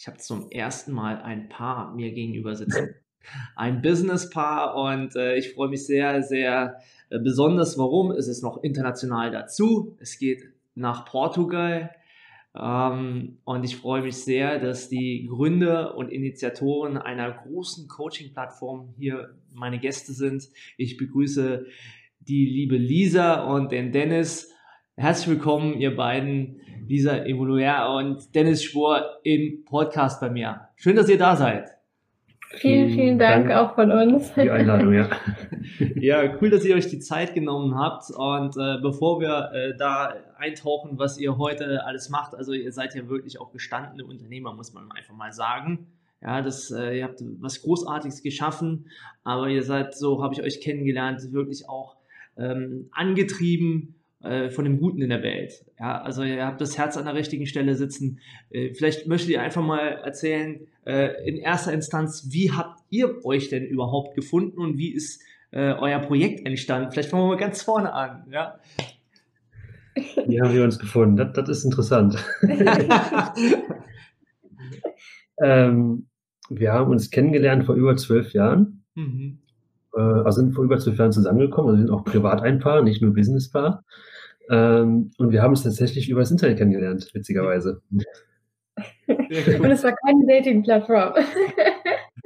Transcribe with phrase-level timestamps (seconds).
[0.00, 2.94] Ich habe zum ersten Mal ein Paar mir gegenüber sitzen.
[3.56, 6.78] Ein Business-Paar und äh, ich freue mich sehr, sehr
[7.10, 7.76] äh, besonders.
[7.78, 8.12] Warum?
[8.12, 9.96] Es ist noch international dazu.
[9.98, 10.44] Es geht
[10.76, 11.90] nach Portugal.
[12.54, 19.34] Ähm, und ich freue mich sehr, dass die Gründer und Initiatoren einer großen Coaching-Plattform hier
[19.52, 20.48] meine Gäste sind.
[20.76, 21.66] Ich begrüße
[22.20, 24.54] die liebe Lisa und den Dennis.
[24.94, 26.57] Herzlich willkommen, ihr beiden,
[26.88, 30.68] Lisa Evoluer und Dennis Schwor im Podcast bei mir.
[30.76, 31.68] Schön, dass ihr da seid.
[32.50, 34.32] Vielen, vielen Dank, Dank auch von uns.
[34.32, 35.10] Die Einladung, ja.
[35.96, 38.04] ja, cool, dass ihr euch die Zeit genommen habt.
[38.10, 42.94] Und äh, bevor wir äh, da eintauchen, was ihr heute alles macht, also ihr seid
[42.94, 45.88] ja wirklich auch gestandene Unternehmer, muss man einfach mal sagen.
[46.22, 48.86] Ja, das, äh, ihr habt was Großartiges geschaffen,
[49.24, 51.96] aber ihr seid, so habe ich euch kennengelernt, wirklich auch
[52.38, 55.64] ähm, angetrieben äh, von dem Guten in der Welt.
[55.78, 58.18] Ja, also ihr habt das Herz an der richtigen Stelle sitzen.
[58.50, 63.48] Äh, vielleicht möchtet ihr einfach mal erzählen, äh, in erster Instanz, wie habt ihr euch
[63.48, 66.90] denn überhaupt gefunden und wie ist äh, euer Projekt entstanden?
[66.90, 68.24] Vielleicht fangen wir mal ganz vorne an.
[68.30, 68.58] Ja?
[70.26, 71.16] Wie haben wir uns gefunden?
[71.16, 72.16] Das, das ist interessant.
[75.42, 76.08] ähm,
[76.48, 78.84] wir haben uns kennengelernt vor über zwölf Jahren.
[78.94, 79.38] Mhm.
[79.98, 81.70] Äh, also sind vor über zwölf Jahren zusammengekommen.
[81.70, 83.84] Also wir sind auch privat ein Paar, nicht nur Business-Paar.
[84.50, 87.82] Ähm, und wir haben es tatsächlich über das Internet kennengelernt, witzigerweise.
[87.90, 88.04] und
[89.08, 91.14] es war keine Dating-Plattform.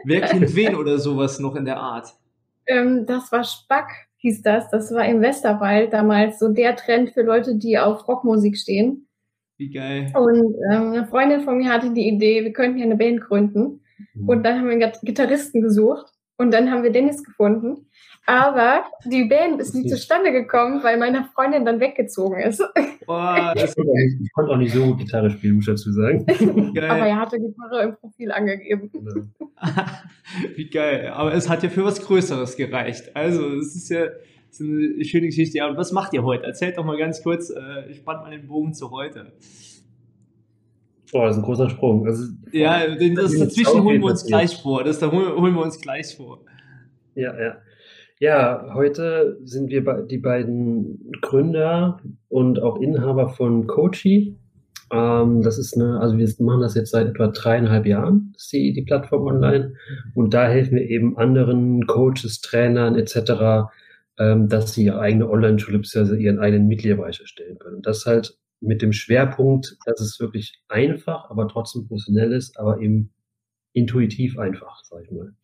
[0.04, 2.08] Wer kennt wen oder sowas noch in der Art?
[2.66, 4.68] Ähm, das war Spack, hieß das.
[4.70, 9.08] Das war im Westerwald damals so der Trend für Leute, die auf Rockmusik stehen.
[9.56, 10.12] Wie geil.
[10.14, 13.80] Und ähm, eine Freundin von mir hatte die Idee, wir könnten ja eine Band gründen.
[14.14, 14.28] Mhm.
[14.28, 16.12] Und dann haben wir einen Gitarristen gesucht.
[16.42, 17.86] Und dann haben wir Dennis gefunden.
[18.27, 22.63] Aber die Band ist nie zustande gekommen, weil meine Freundin dann weggezogen ist.
[23.07, 26.25] Boah, ich konnte auch nicht so gut Gitarre spielen, muss ich dazu sagen.
[26.75, 26.91] Geil.
[26.91, 28.91] Aber er hatte Gitarre im Profil angegeben.
[30.57, 31.08] Wie geil.
[31.14, 33.14] Aber es hat ja für was Größeres gereicht.
[33.14, 35.59] Also, es ist ja das ist eine schöne Geschichte.
[35.59, 36.45] Ja, und was macht ihr heute?
[36.45, 39.33] Erzählt doch mal ganz kurz, äh, spannt mal den Bogen zu heute.
[41.12, 42.06] Boah, das ist ein großer Sprung.
[42.06, 44.83] Also, ja, das dazwischen holen wir uns gleich vor.
[44.83, 46.40] Das da holen wir uns gleich vor.
[47.14, 47.58] Ja, ja.
[48.18, 54.39] Ja, heute sind wir die beiden Gründer und auch Inhaber von Coachy.
[54.90, 58.83] Ähm, das ist eine, also wir machen das jetzt seit etwa dreieinhalb Jahren, die, die
[58.83, 59.74] Plattform online.
[60.14, 63.68] Und da helfen wir eben anderen Coaches, Trainern etc.,
[64.18, 66.17] ähm, dass sie ihre eigene Online-Schule bzw.
[66.17, 67.77] ihren eigenen Mitgliederbereich erstellen können.
[67.77, 72.80] Und das halt mit dem Schwerpunkt, dass es wirklich einfach, aber trotzdem professionell ist, aber
[72.80, 73.12] eben
[73.73, 75.34] intuitiv einfach, sag ich mal.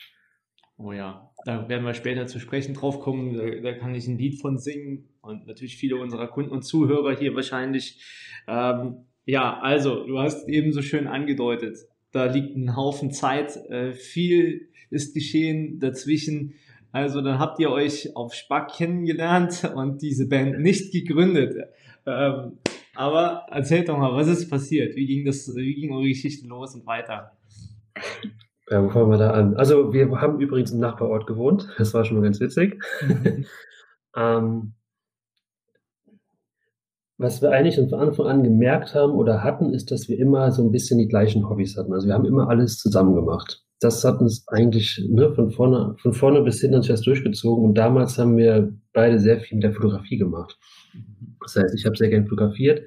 [0.77, 3.34] Oh ja, da werden wir später zu sprechen drauf kommen.
[3.37, 7.17] Da, da, kann ich ein Lied von singen und natürlich viele unserer Kunden und Zuhörer
[7.17, 8.01] hier wahrscheinlich.
[8.47, 11.79] Ähm, ja, also du hast eben so schön angedeutet,
[12.12, 16.55] da liegt ein Haufen Zeit, äh, viel ist geschehen dazwischen.
[16.93, 21.56] Also dann habt ihr euch auf Spack kennengelernt und diese Band nicht gegründet.
[22.06, 22.59] Ähm,
[22.99, 24.97] aber erzählt doch mal, was ist passiert?
[24.97, 27.31] Wie ging das, wie ging eure Geschichte los und weiter?
[28.69, 29.57] Ja, wo fangen wir da an?
[29.57, 31.69] Also wir haben übrigens im Nachbarort gewohnt.
[31.79, 32.83] Das war schon mal ganz witzig.
[34.17, 34.73] ähm,
[37.19, 40.65] was wir eigentlich von Anfang an gemerkt haben oder hatten, ist, dass wir immer so
[40.65, 41.93] ein bisschen die gleichen Hobbys hatten.
[41.93, 43.63] Also wir haben immer alles zusammen gemacht.
[43.79, 47.65] Das hat uns eigentlich ne, von, vorne, von vorne bis hin das durchgezogen.
[47.65, 50.59] Und damals haben wir beide sehr viel mit der Fotografie gemacht.
[51.41, 52.83] Das heißt, ich habe sehr gern fotografiert.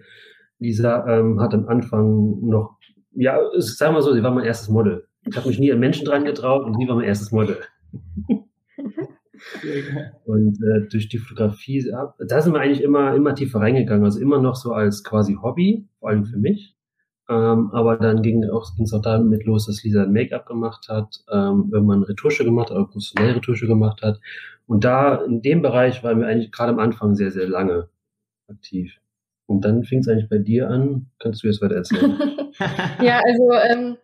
[0.60, 2.78] Lisa ähm, hat am Anfang noch,
[3.14, 5.08] ja, sagen wir so, sie war mein erstes Model.
[5.26, 7.60] Ich habe mich nie an Menschen dran getraut und sie war mein erstes Model.
[10.26, 11.90] und äh, durch die Fotografie,
[12.28, 14.04] da sind wir eigentlich immer, immer tiefer reingegangen.
[14.04, 16.76] Also immer noch so als quasi Hobby, vor allem für mich.
[17.30, 21.24] Ähm, aber dann ging es auch, auch damit los, dass Lisa ein Make-up gemacht hat,
[21.32, 24.20] ähm, irgendwann Retusche gemacht hat, oder professionelle Retusche gemacht hat.
[24.68, 27.90] Und da, in dem Bereich waren wir eigentlich gerade am Anfang sehr, sehr lange
[28.50, 29.00] aktiv.
[29.46, 31.08] Und dann fing es eigentlich bei dir an.
[31.20, 32.18] Kannst du jetzt weiter erzählen?
[33.02, 33.98] ja, also ähm,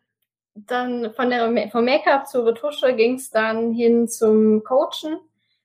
[0.56, 5.20] dann von der, vom Make-up zur Retusche ging es dann hin zum Coachen,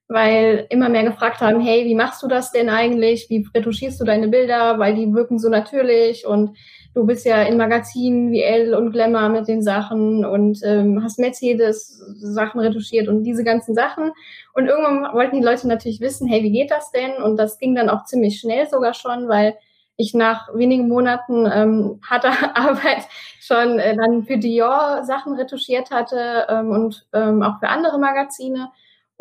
[0.08, 3.28] weil immer mehr gefragt haben, hey, wie machst du das denn eigentlich?
[3.31, 4.78] Wie retuschierst du deine Bilder?
[4.78, 6.56] Weil die wirken so natürlich und
[6.94, 11.19] du bist ja in Magazinen wie Elle und Glamour mit den Sachen und ähm, hast
[11.19, 14.12] Mercedes Sachen retuschiert und diese ganzen Sachen.
[14.54, 17.22] Und irgendwann wollten die Leute natürlich wissen, hey, wie geht das denn?
[17.22, 19.54] Und das ging dann auch ziemlich schnell sogar schon, weil
[19.96, 23.06] ich nach wenigen Monaten ähm, harter Arbeit
[23.40, 28.70] schon äh, dann für Dior Sachen retuschiert hatte ähm, und ähm, auch für andere Magazine.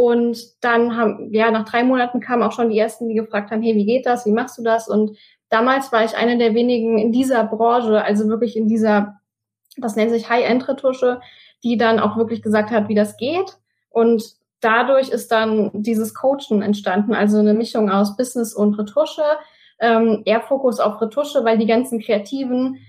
[0.01, 3.62] Und dann haben, ja, nach drei Monaten kamen auch schon die ersten, die gefragt haben,
[3.62, 4.25] hey, wie geht das?
[4.25, 4.88] Wie machst du das?
[4.88, 5.15] Und
[5.50, 9.19] damals war ich eine der wenigen in dieser Branche, also wirklich in dieser,
[9.77, 11.21] das nennt sich High-End-Retusche,
[11.63, 13.59] die dann auch wirklich gesagt hat, wie das geht.
[13.92, 14.24] Und
[14.59, 19.21] dadurch ist dann dieses Coachen entstanden, also eine Mischung aus Business und Retusche,
[19.80, 22.80] ähm, eher Fokus auf Retusche, weil die ganzen Kreativen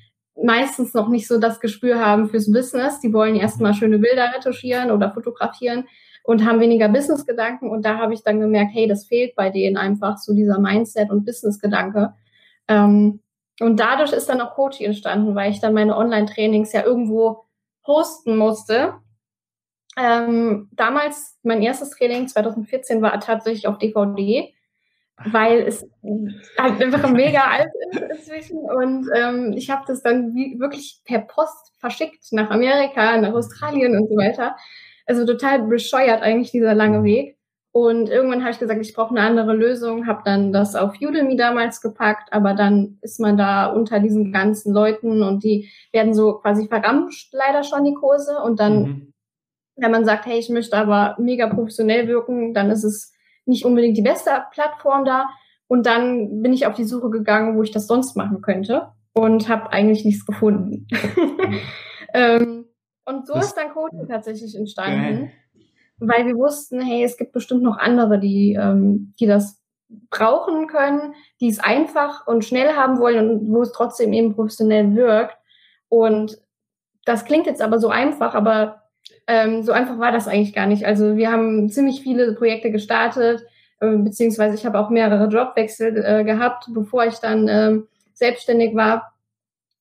[0.43, 3.01] meistens noch nicht so das Gespür haben fürs Business.
[3.01, 5.85] Die wollen erstmal schöne Bilder retuschieren oder fotografieren
[6.25, 7.71] und haben weniger Business-Gedanken.
[7.71, 11.11] Und da habe ich dann gemerkt, hey, das fehlt bei denen einfach so dieser Mindset
[11.11, 12.15] und Business-Gedanke.
[12.69, 13.21] Ähm,
[13.61, 17.45] und dadurch ist dann auch Coaching entstanden, weil ich dann meine Online-Trainings ja irgendwo
[17.87, 18.95] hosten musste.
[19.97, 24.53] Ähm, damals, mein erstes Training 2014 war tatsächlich auf DVD
[25.27, 25.87] weil es
[26.59, 28.59] halt einfach mega alt ist inzwischen.
[28.59, 33.97] Und ähm, ich habe das dann wie, wirklich per Post verschickt nach Amerika, nach Australien
[33.97, 34.57] und so weiter.
[35.13, 37.37] Also total bescheuert eigentlich dieser lange Weg.
[37.71, 41.37] Und irgendwann habe ich gesagt, ich brauche eine andere Lösung, habe dann das auf Udemy
[41.37, 46.39] damals gepackt, aber dann ist man da unter diesen ganzen Leuten und die werden so
[46.39, 48.39] quasi verramscht leider schon die Kurse.
[48.43, 49.13] Und dann, mhm.
[49.77, 53.13] wenn man sagt, hey, ich möchte aber mega professionell wirken, dann ist es
[53.45, 55.29] nicht unbedingt die beste Plattform da.
[55.67, 59.51] Und dann bin ich auf die Suche gegangen, wo ich das sonst machen könnte und
[59.51, 60.87] habe eigentlich nichts gefunden.
[62.15, 62.65] ähm,
[63.05, 65.33] und so das ist dann Coaching tatsächlich entstanden, geil.
[65.99, 69.61] weil wir wussten, hey, es gibt bestimmt noch andere, die, ähm, die das
[70.11, 74.95] brauchen können, die es einfach und schnell haben wollen und wo es trotzdem eben professionell
[74.95, 75.37] wirkt.
[75.89, 76.39] Und
[77.05, 78.83] das klingt jetzt aber so einfach, aber
[79.27, 80.87] ähm, so einfach war das eigentlich gar nicht.
[80.87, 83.45] Also wir haben ziemlich viele Projekte gestartet,
[83.81, 87.79] äh, beziehungsweise ich habe auch mehrere Jobwechsel äh, gehabt, bevor ich dann äh,
[88.15, 89.13] selbstständig war.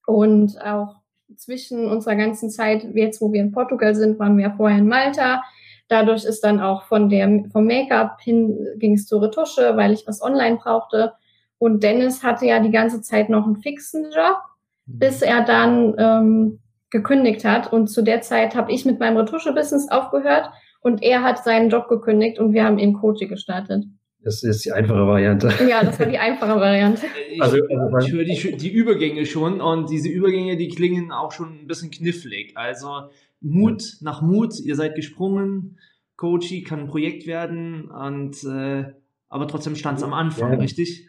[0.05, 1.00] Und auch
[1.37, 5.41] zwischen unserer ganzen Zeit, jetzt wo wir in Portugal sind, waren wir vorher in Malta.
[5.87, 10.07] Dadurch ist dann auch von der, vom Make-up hin ging es zur Retusche, weil ich
[10.07, 11.13] was online brauchte.
[11.57, 14.37] Und Dennis hatte ja die ganze Zeit noch einen fixen Job,
[14.85, 17.71] bis er dann ähm, gekündigt hat.
[17.71, 20.49] Und zu der Zeit habe ich mit meinem Retusche-Business aufgehört
[20.81, 23.85] und er hat seinen Job gekündigt und wir haben eben Coaching gestartet.
[24.23, 25.51] Das ist die einfache Variante.
[25.67, 27.07] Ja, das war die einfache Variante.
[27.31, 31.31] Ich, also, also ich höre die, die Übergänge schon und diese Übergänge, die klingen auch
[31.31, 32.55] schon ein bisschen knifflig.
[32.55, 33.09] Also
[33.39, 33.97] Mut ja.
[34.01, 35.79] nach Mut, ihr seid gesprungen,
[36.17, 38.85] Coachy kann ein Projekt werden und äh,
[39.27, 40.59] aber trotzdem stand es am Anfang, ja.
[40.59, 41.07] richtig?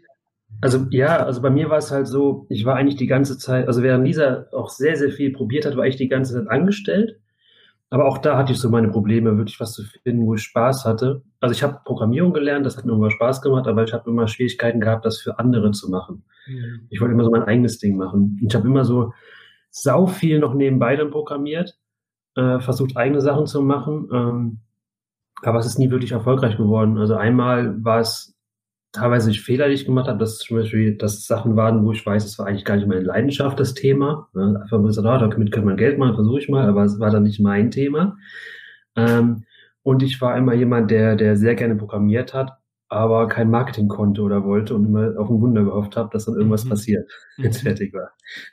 [0.60, 3.66] Also ja, also bei mir war es halt so, ich war eigentlich die ganze Zeit,
[3.66, 7.18] also während Lisa auch sehr, sehr viel probiert hat, war ich die ganze Zeit angestellt.
[7.90, 10.86] Aber auch da hatte ich so meine Probleme, wirklich was zu finden, wo ich Spaß
[10.86, 11.22] hatte.
[11.42, 14.28] Also ich habe Programmierung gelernt, das hat mir immer Spaß gemacht, aber ich habe immer
[14.28, 16.22] Schwierigkeiten gehabt, das für andere zu machen.
[16.46, 16.86] Mhm.
[16.88, 18.38] Ich wollte immer so mein eigenes Ding machen.
[18.40, 19.12] Und ich habe immer so
[19.70, 21.76] sau viel noch nebenbei dann programmiert,
[22.36, 24.08] äh, versucht eigene Sachen zu machen.
[24.12, 24.58] Ähm,
[25.42, 26.96] aber es ist nie wirklich erfolgreich geworden.
[26.96, 28.38] Also einmal war es
[28.92, 32.06] teilweise ich Fehler, die ich gemacht habe, dass zum Beispiel dass Sachen waren, wo ich
[32.06, 34.28] weiß, es war eigentlich gar nicht meine Leidenschaft, das Thema.
[34.34, 34.60] Ne?
[34.62, 37.24] Einfach gesagt, ah, damit kann man Geld machen, versuche ich mal, aber es war dann
[37.24, 38.16] nicht mein Thema.
[38.94, 39.44] Ähm,
[39.82, 42.52] und ich war immer jemand, der, der sehr gerne programmiert hat,
[42.88, 46.36] aber kein Marketing konnte oder wollte und immer auf ein Wunder gehofft habe, dass dann
[46.36, 46.70] irgendwas mhm.
[46.70, 47.66] passiert, wenn es mhm.
[47.66, 48.12] fertig war.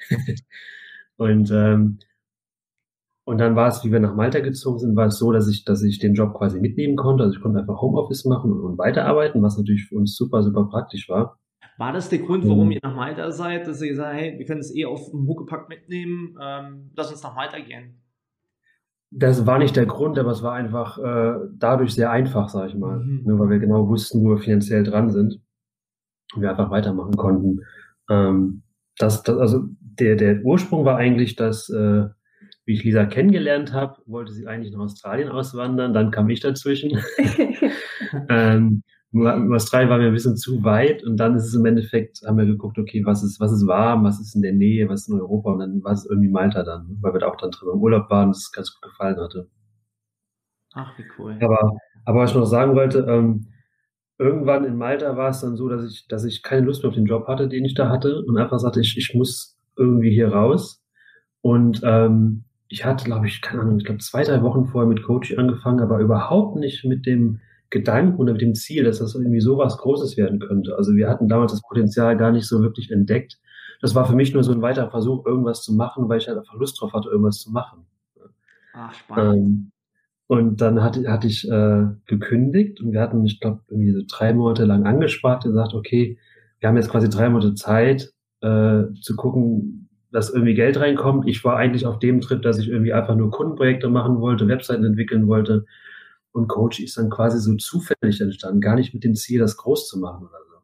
[1.18, 2.00] und ähm,
[3.30, 5.64] und dann war es, wie wir nach Malta gezogen sind, war es so, dass ich,
[5.64, 7.24] dass ich den Job quasi mitnehmen konnte.
[7.24, 10.68] Also ich konnte einfach Homeoffice machen und, und weiterarbeiten, was natürlich für uns super, super
[10.68, 11.38] praktisch war.
[11.78, 12.72] War das der Grund, warum mhm.
[12.72, 15.28] ihr nach Malta seid, dass ihr gesagt habt, hey, wir können es eh auf dem
[15.28, 17.99] Huckepack mitnehmen, ähm, lass uns nach Malta gehen?
[19.12, 22.76] Das war nicht der Grund, aber es war einfach äh, dadurch sehr einfach, sag ich
[22.76, 23.00] mal.
[23.00, 23.24] Mhm.
[23.26, 25.40] Ne, weil wir genau wussten, wo wir finanziell dran sind
[26.36, 27.62] und wir einfach weitermachen konnten.
[28.10, 28.62] Ähm,
[28.98, 32.06] das, das, also der, der Ursprung war eigentlich, dass äh,
[32.66, 37.00] wie ich Lisa kennengelernt habe, wollte sie eigentlich nach Australien auswandern, dann kam ich dazwischen.
[38.30, 42.38] ähm, Australien war mir ein bisschen zu weit und dann ist es im Endeffekt, haben
[42.38, 45.10] wir geguckt, okay, was ist, was ist warm, was ist in der Nähe, was ist
[45.10, 47.74] in Europa und dann war es irgendwie Malta dann, weil wir da auch dann drüber
[47.74, 49.50] im Urlaub waren und es ganz gut gefallen hatte.
[50.74, 51.38] Ach, wie cool.
[51.42, 53.48] Aber, aber was ich noch sagen wollte, ähm,
[54.20, 56.96] irgendwann in Malta war es dann so, dass ich, dass ich keine Lust mehr auf
[56.96, 60.32] den Job hatte, den ich da hatte und einfach sagte, ich, ich muss irgendwie hier
[60.32, 60.84] raus.
[61.42, 65.02] Und ähm, ich hatte, glaube ich, keine Ahnung, ich glaube zwei, drei Wochen vorher mit
[65.02, 67.40] Coaching angefangen, aber überhaupt nicht mit dem
[67.70, 70.76] Gedanken oder mit dem Ziel, dass das irgendwie sowas Großes werden könnte.
[70.76, 73.40] Also wir hatten damals das Potenzial gar nicht so wirklich entdeckt.
[73.82, 76.38] das war für mich nur so ein weiterer Versuch, irgendwas zu machen, weil ich halt
[76.38, 77.86] einfach Lust drauf hatte, irgendwas zu machen.
[78.74, 79.36] Ach, spannend.
[79.36, 79.72] Ähm,
[80.28, 84.32] und dann hatte, hatte ich äh, gekündigt und wir hatten, ich glaube, irgendwie so drei
[84.34, 86.20] Monate lang angespart und gesagt, okay,
[86.60, 91.28] wir haben jetzt quasi drei Monate Zeit äh, zu gucken, dass irgendwie Geld reinkommt.
[91.28, 94.84] Ich war eigentlich auf dem Trip, dass ich irgendwie einfach nur Kundenprojekte machen wollte, Webseiten
[94.84, 95.66] entwickeln wollte.
[96.40, 99.90] Und Coach ist dann quasi so zufällig entstanden, gar nicht mit dem Ziel, das groß
[99.90, 100.56] zu machen oder so.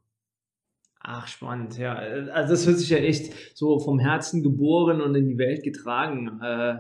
[1.01, 1.93] Ach, spannend, ja.
[1.93, 6.39] Also das hört sich ja echt so vom Herzen geboren und in die Welt getragen
[6.41, 6.77] äh,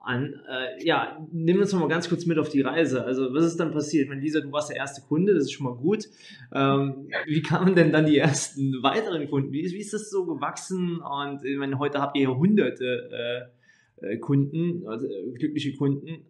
[0.00, 0.40] an.
[0.48, 3.04] Äh, ja, nimm uns mal ganz kurz mit auf die Reise.
[3.04, 4.04] Also, was ist dann passiert?
[4.04, 6.08] Ich meine, Lisa, du warst der erste Kunde, das ist schon mal gut.
[6.54, 9.52] Ähm, wie kamen denn dann die ersten weiteren Kunden?
[9.52, 11.02] Wie, wie ist das so gewachsen?
[11.02, 13.50] Und ich meine, heute habt ihr ja hunderte
[14.00, 16.24] äh, äh Kunden, also äh, glückliche Kunden.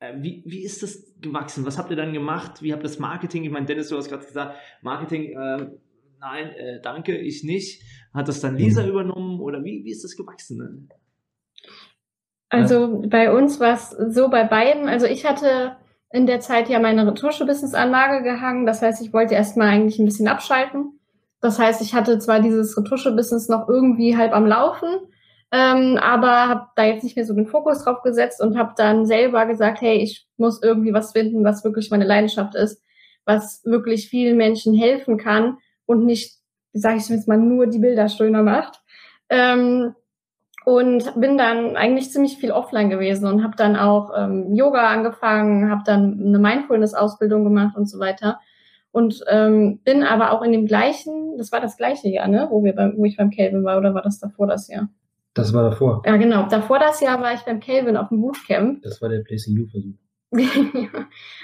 [0.00, 1.64] Äh, wie, wie ist das gewachsen?
[1.66, 2.62] Was habt ihr dann gemacht?
[2.62, 3.44] Wie habt ihr das Marketing?
[3.44, 5.70] Ich meine, Dennis, du hast gerade gesagt, Marketing, äh,
[6.20, 6.50] nein,
[6.82, 7.82] danke, ich nicht.
[8.14, 8.88] Hat das dann Lisa mhm.
[8.88, 10.88] übernommen oder wie, wie ist das gewachsen?
[12.48, 14.88] Also bei uns war es so bei beiden.
[14.88, 15.76] Also ich hatte
[16.10, 18.64] in der Zeit ja meine Retusche-Business-Anlage gehangen.
[18.66, 21.00] Das heißt, ich wollte erstmal eigentlich ein bisschen abschalten.
[21.40, 24.88] Das heißt, ich hatte zwar dieses Retusche-Business noch irgendwie halb am Laufen,
[25.52, 29.06] ähm, aber habe da jetzt nicht mehr so den Fokus drauf gesetzt und habe dann
[29.06, 32.82] selber gesagt, hey, ich muss irgendwie was finden, was wirklich meine Leidenschaft ist,
[33.24, 36.36] was wirklich vielen Menschen helfen kann und nicht,
[36.72, 38.80] sage ich jetzt mal, nur die Bilder schöner macht.
[39.28, 39.94] Ähm,
[40.64, 45.70] und bin dann eigentlich ziemlich viel offline gewesen und habe dann auch ähm, Yoga angefangen,
[45.70, 48.40] habe dann eine Mindfulness-Ausbildung gemacht und so weiter
[48.90, 52.64] und ähm, bin aber auch in dem gleichen, das war das gleiche Jahr, ne, wo
[52.64, 54.88] wir beim, wo ich beim Calvin war oder war das davor das Jahr?
[55.36, 56.02] Das war davor.
[56.06, 56.48] Ja, genau.
[56.48, 58.82] Davor das Jahr war ich beim Calvin auf dem Bootcamp.
[58.82, 59.94] Das war der Placing You Versuch.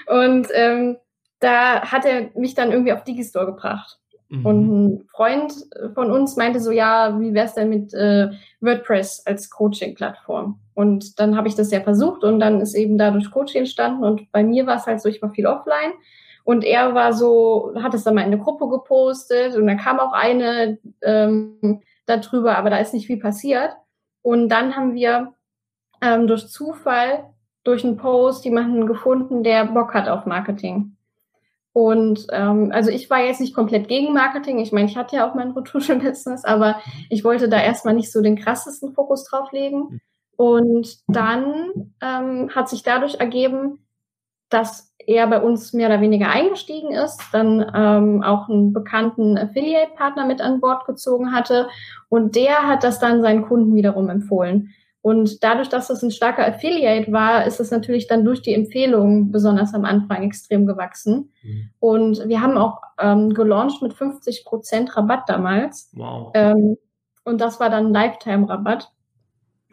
[0.07, 0.97] und ähm,
[1.39, 3.99] da hat er mich dann irgendwie auf Digistore gebracht.
[4.29, 4.45] Mhm.
[4.45, 5.53] Und ein Freund
[5.93, 8.31] von uns meinte so, ja, wie wär's denn mit äh,
[8.61, 10.59] WordPress als Coaching-Plattform?
[10.73, 14.31] Und dann habe ich das ja versucht und dann ist eben dadurch Coaching entstanden und
[14.31, 15.93] bei mir war es halt so, ich war viel offline
[16.43, 19.99] und er war so, hat es dann mal in eine Gruppe gepostet und dann kam
[19.99, 23.75] auch eine ähm, darüber, aber da ist nicht viel passiert.
[24.23, 25.33] Und dann haben wir
[26.01, 27.29] ähm, durch Zufall,
[27.63, 30.97] durch einen Post jemanden gefunden, der Bock hat auf Marketing.
[31.73, 34.59] Und ähm, also ich war jetzt nicht komplett gegen Marketing.
[34.59, 38.21] Ich meine, ich hatte ja auch mein Retuschen-Business, aber ich wollte da erstmal nicht so
[38.21, 40.01] den krassesten Fokus drauf legen.
[40.35, 43.85] Und dann ähm, hat sich dadurch ergeben,
[44.49, 50.25] dass er bei uns mehr oder weniger eingestiegen ist, dann ähm, auch einen bekannten Affiliate-Partner
[50.25, 51.67] mit an Bord gezogen hatte
[52.09, 54.73] und der hat das dann seinen Kunden wiederum empfohlen.
[55.03, 59.33] Und dadurch, dass das ein starker Affiliate war, ist es natürlich dann durch die Empfehlungen
[59.33, 61.33] besonders am Anfang extrem gewachsen.
[61.43, 61.69] Mhm.
[61.79, 65.89] Und wir haben auch ähm, gelauncht mit 50 Prozent Rabatt damals.
[65.93, 66.31] Wow.
[66.33, 66.77] Ähm,
[67.25, 68.93] und das war dann Lifetime-Rabatt.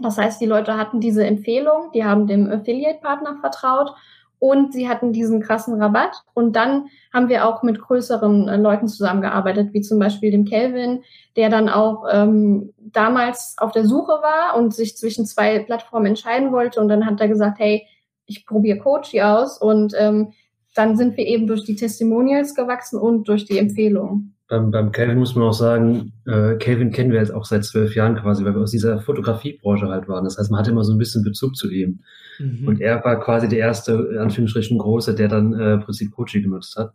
[0.01, 3.95] Das heißt, die Leute hatten diese Empfehlung, die haben dem Affiliate-Partner vertraut
[4.41, 6.23] und sie hatten diesen krassen Rabatt.
[6.35, 11.05] Und dann haben wir auch mit größeren äh, Leuten zusammengearbeitet, wie zum Beispiel dem Kelvin,
[11.37, 16.51] der dann auch ähm, damals auf der Suche war und sich zwischen zwei Plattformen entscheiden
[16.53, 16.81] wollte.
[16.81, 17.87] Und dann hat er gesagt, hey,
[18.25, 19.61] ich probiere Coachy aus.
[19.61, 20.33] Und ähm,
[20.75, 25.19] dann sind wir eben durch die Testimonials gewachsen und durch die Empfehlungen beim, beim Calvin
[25.19, 28.55] muss man auch sagen, äh, Calvin kennen wir jetzt auch seit zwölf Jahren quasi, weil
[28.55, 30.25] wir aus dieser Fotografiebranche halt waren.
[30.25, 32.01] Das heißt, man hatte immer so ein bisschen Bezug zu ihm.
[32.41, 32.67] Mhm.
[32.67, 36.77] Und er war quasi der erste, in Anführungsstrichen große, der dann äh, Prinzip Coaching genutzt
[36.77, 36.93] hat.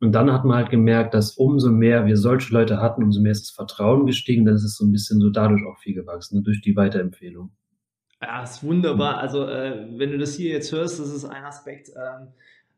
[0.00, 3.32] Und dann hat man halt gemerkt, dass umso mehr wir solche Leute hatten, umso mehr
[3.32, 6.42] ist das Vertrauen gestiegen, dann ist es so ein bisschen so dadurch auch viel gewachsen,
[6.42, 7.50] durch die Weiterempfehlung.
[8.22, 9.18] Ja, ist wunderbar.
[9.18, 11.90] Also, äh, wenn du das hier jetzt hörst, das ist ein Aspekt.
[11.90, 12.28] Ähm,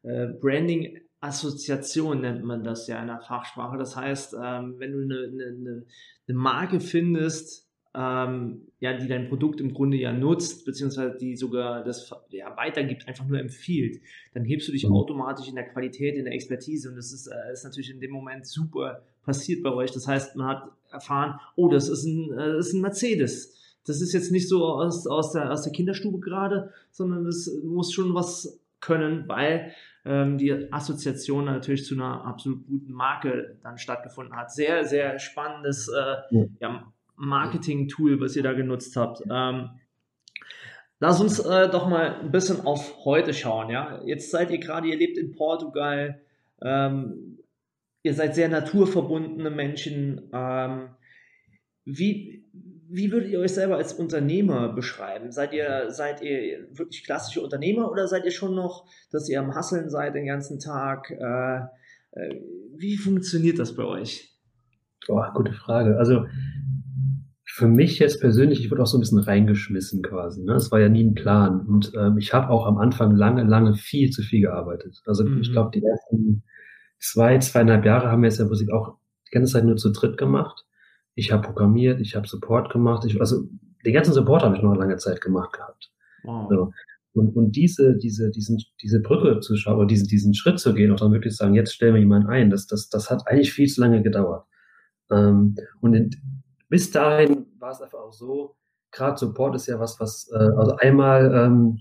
[0.03, 3.77] äh, Branding Assoziation nennt man das ja in der Fachsprache.
[3.79, 5.85] Das heißt, ähm, wenn du eine, eine,
[6.29, 7.67] eine Marke findest,
[7.97, 13.09] ähm, ja, die dein Produkt im Grunde ja nutzt, beziehungsweise die sogar das ja, weitergibt,
[13.09, 14.03] einfach nur empfiehlt,
[14.35, 14.93] dann hebst du dich mhm.
[14.93, 18.11] automatisch in der Qualität, in der Expertise und das ist, äh, ist natürlich in dem
[18.11, 19.93] Moment super passiert bei euch.
[19.93, 23.55] Das heißt, man hat erfahren, oh, das ist ein, äh, das ist ein Mercedes.
[23.87, 27.93] Das ist jetzt nicht so aus, aus, der, aus der Kinderstube gerade, sondern das muss
[27.93, 29.73] schon was können, weil
[30.07, 34.53] ähm, die Assoziation natürlich zu einer absolut guten Marke dann stattgefunden hat.
[34.53, 36.93] Sehr, sehr spannendes äh, ja.
[37.17, 39.23] Marketing-Tool, was ihr da genutzt habt.
[39.31, 39.71] Ähm,
[41.01, 43.71] lass uns äh, doch mal ein bisschen auf heute schauen.
[43.71, 44.01] Ja?
[44.05, 46.21] Jetzt seid ihr gerade, ihr lebt in Portugal,
[46.63, 47.39] ähm,
[48.03, 50.31] ihr seid sehr naturverbundene Menschen.
[50.33, 50.91] Ähm,
[51.85, 52.45] wie,
[52.89, 55.33] wie würdet ihr euch selber als Unternehmer beschreiben?
[55.33, 59.55] Seid ihr, seid ihr wirklich klassische Unternehmer oder seid ihr schon noch, dass ihr am
[59.55, 61.11] Hasseln seid den ganzen Tag?
[61.11, 61.59] Äh,
[62.13, 62.41] äh,
[62.77, 64.37] wie funktioniert das bei euch?
[65.09, 65.97] Oh, gute Frage.
[65.99, 66.27] Also
[67.45, 70.43] für mich jetzt persönlich, ich wurde auch so ein bisschen reingeschmissen quasi.
[70.43, 70.53] Ne?
[70.53, 71.67] Das war ja nie ein Plan.
[71.67, 75.01] Und ähm, ich habe auch am Anfang lange, lange viel zu viel gearbeitet.
[75.07, 75.41] Also mhm.
[75.41, 76.43] ich glaube, die ersten
[76.99, 80.19] zwei, zweieinhalb Jahre haben wir jetzt ja Musik auch die ganze Zeit nur zu dritt
[80.19, 80.66] gemacht.
[81.17, 83.05] Ich habe programmiert, ich habe Support gemacht.
[83.05, 83.49] Ich, also
[83.85, 85.91] den ganzen Support habe ich noch eine lange Zeit gemacht gehabt.
[86.23, 86.49] Wow.
[86.49, 86.73] So.
[87.15, 90.91] Und, und diese, diese, diesen, diese Brücke zu schauen, oder diesen, diesen Schritt zu gehen
[90.91, 93.67] und dann wirklich sagen, jetzt stellen wir jemanden ein, das, das, das hat eigentlich viel
[93.67, 94.45] zu lange gedauert.
[95.11, 96.11] Ähm, und in,
[96.69, 98.57] bis dahin war es einfach auch so,
[98.93, 101.81] gerade Support ist ja was, was, äh, also einmal ähm,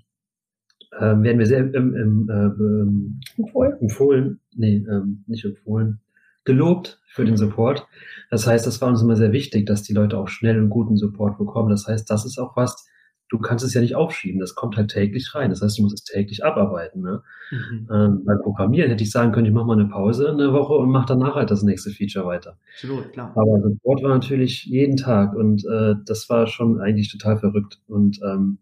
[0.92, 3.78] äh, werden wir sehr im, im, äh, empfohlen.
[3.82, 6.00] empfohlen, nee, ähm, nicht empfohlen,
[6.46, 7.86] gelobt für den Support.
[8.30, 10.98] Das heißt, das war uns immer sehr wichtig, dass die Leute auch schnell und guten
[10.98, 11.70] Support bekommen.
[11.70, 12.88] Das heißt, das ist auch was,
[13.30, 15.50] du kannst es ja nicht aufschieben, das kommt halt täglich rein.
[15.50, 17.02] Das heißt, du musst es täglich abarbeiten.
[17.02, 17.24] Ne?
[17.52, 17.88] Mhm.
[17.92, 20.90] Ähm, beim Programmieren hätte ich sagen können, ich mache mal eine Pause eine Woche und
[20.90, 22.58] mache danach halt das nächste Feature weiter.
[22.74, 23.32] Absolut, klar.
[23.36, 27.80] Aber Support war natürlich jeden Tag und äh, das war schon eigentlich total verrückt.
[27.88, 28.60] Und ähm,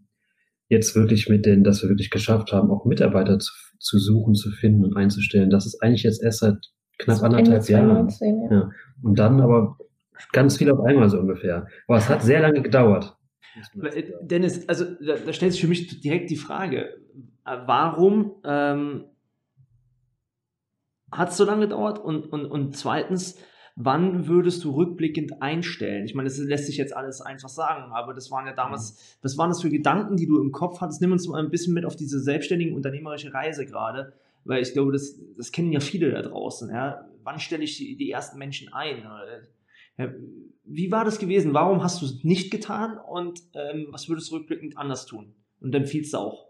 [0.70, 4.50] jetzt wirklich mit denen, dass wir wirklich geschafft haben, auch Mitarbeiter zu, zu suchen, zu
[4.52, 6.58] finden und einzustellen, das ist eigentlich jetzt erst seit
[6.98, 8.10] knapp anderthalb Jahren.
[8.20, 8.52] ja.
[8.52, 8.70] ja.
[9.02, 9.78] Und dann aber
[10.32, 11.68] ganz viel auf einmal so ungefähr.
[11.88, 13.18] Aber es hat sehr lange gedauert.
[13.82, 16.98] Äh, Dennis, also da, da, stellt sich für mich direkt die Frage,
[17.46, 19.06] äh, warum ähm,
[21.12, 22.00] hat es so lange gedauert?
[22.00, 23.38] Und, und, und zweitens,
[23.76, 26.06] wann würdest du rückblickend einstellen?
[26.06, 29.18] Ich meine, das lässt sich jetzt alles einfach sagen, aber das waren ja damals, mhm.
[29.24, 31.02] was waren das für Gedanken, die du im Kopf hattest?
[31.02, 34.14] Nimm uns mal ein bisschen mit auf diese selbstständige unternehmerische Reise gerade,
[34.46, 36.70] weil ich glaube, das, das kennen ja viele da draußen.
[36.70, 37.10] Ja?
[37.24, 39.04] Wann stelle ich die, die ersten Menschen ein?
[40.64, 41.54] Wie war das gewesen?
[41.54, 45.36] Warum hast du es nicht getan und ähm, was würdest du rückblickend anders tun?
[45.60, 46.48] Und empfiehlst du auch?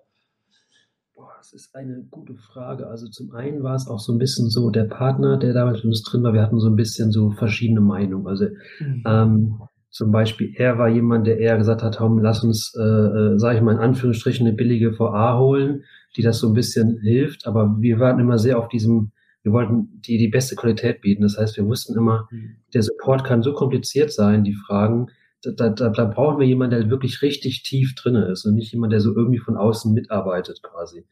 [1.16, 2.88] Boah, das ist eine gute Frage.
[2.88, 5.86] Also zum einen war es auch so ein bisschen so, der Partner, der damals mit
[5.86, 8.28] uns drin war, wir hatten so ein bisschen so verschiedene Meinungen.
[8.28, 8.46] Also
[8.80, 9.04] mhm.
[9.06, 9.62] ähm,
[9.94, 13.58] zum Beispiel, er war jemand, der eher gesagt hat, Tom, lass uns, äh, äh, sage
[13.58, 15.84] ich mal in Anführungsstrichen, eine billige VA holen,
[16.16, 17.48] die das so ein bisschen hilft.
[17.48, 19.12] Aber wir waren immer sehr auf diesem
[19.44, 21.22] wir wollten die, die beste Qualität bieten.
[21.22, 22.56] Das heißt, wir wussten immer, mhm.
[22.74, 25.08] der Support kann so kompliziert sein, die Fragen,
[25.44, 28.94] da, da, da brauchen wir jemanden, der wirklich richtig tief drinne ist und nicht jemand,
[28.94, 31.06] der so irgendwie von außen mitarbeitet quasi.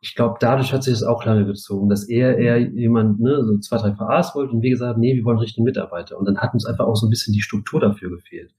[0.00, 3.58] Ich glaube, dadurch hat sich das auch lange gezogen, dass er eher jemand, ne, so
[3.58, 6.18] zwei, drei VAs wollte und wir gesagt haben, nee, wir wollen richtigen Mitarbeiter.
[6.18, 8.52] Und dann hat uns einfach auch so ein bisschen die Struktur dafür gefehlt.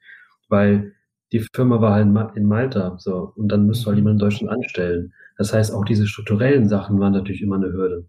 [0.50, 0.94] Weil
[1.32, 4.00] die Firma war halt in Malta, so, und dann müsste halt mhm.
[4.00, 5.14] jemand in Deutschland anstellen.
[5.38, 8.06] Das heißt, auch diese strukturellen Sachen waren natürlich immer eine Hürde.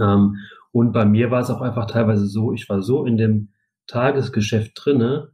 [0.00, 0.36] Ähm,
[0.72, 3.50] und bei mir war es auch einfach teilweise so, ich war so in dem
[3.86, 5.30] Tagesgeschäft drinne,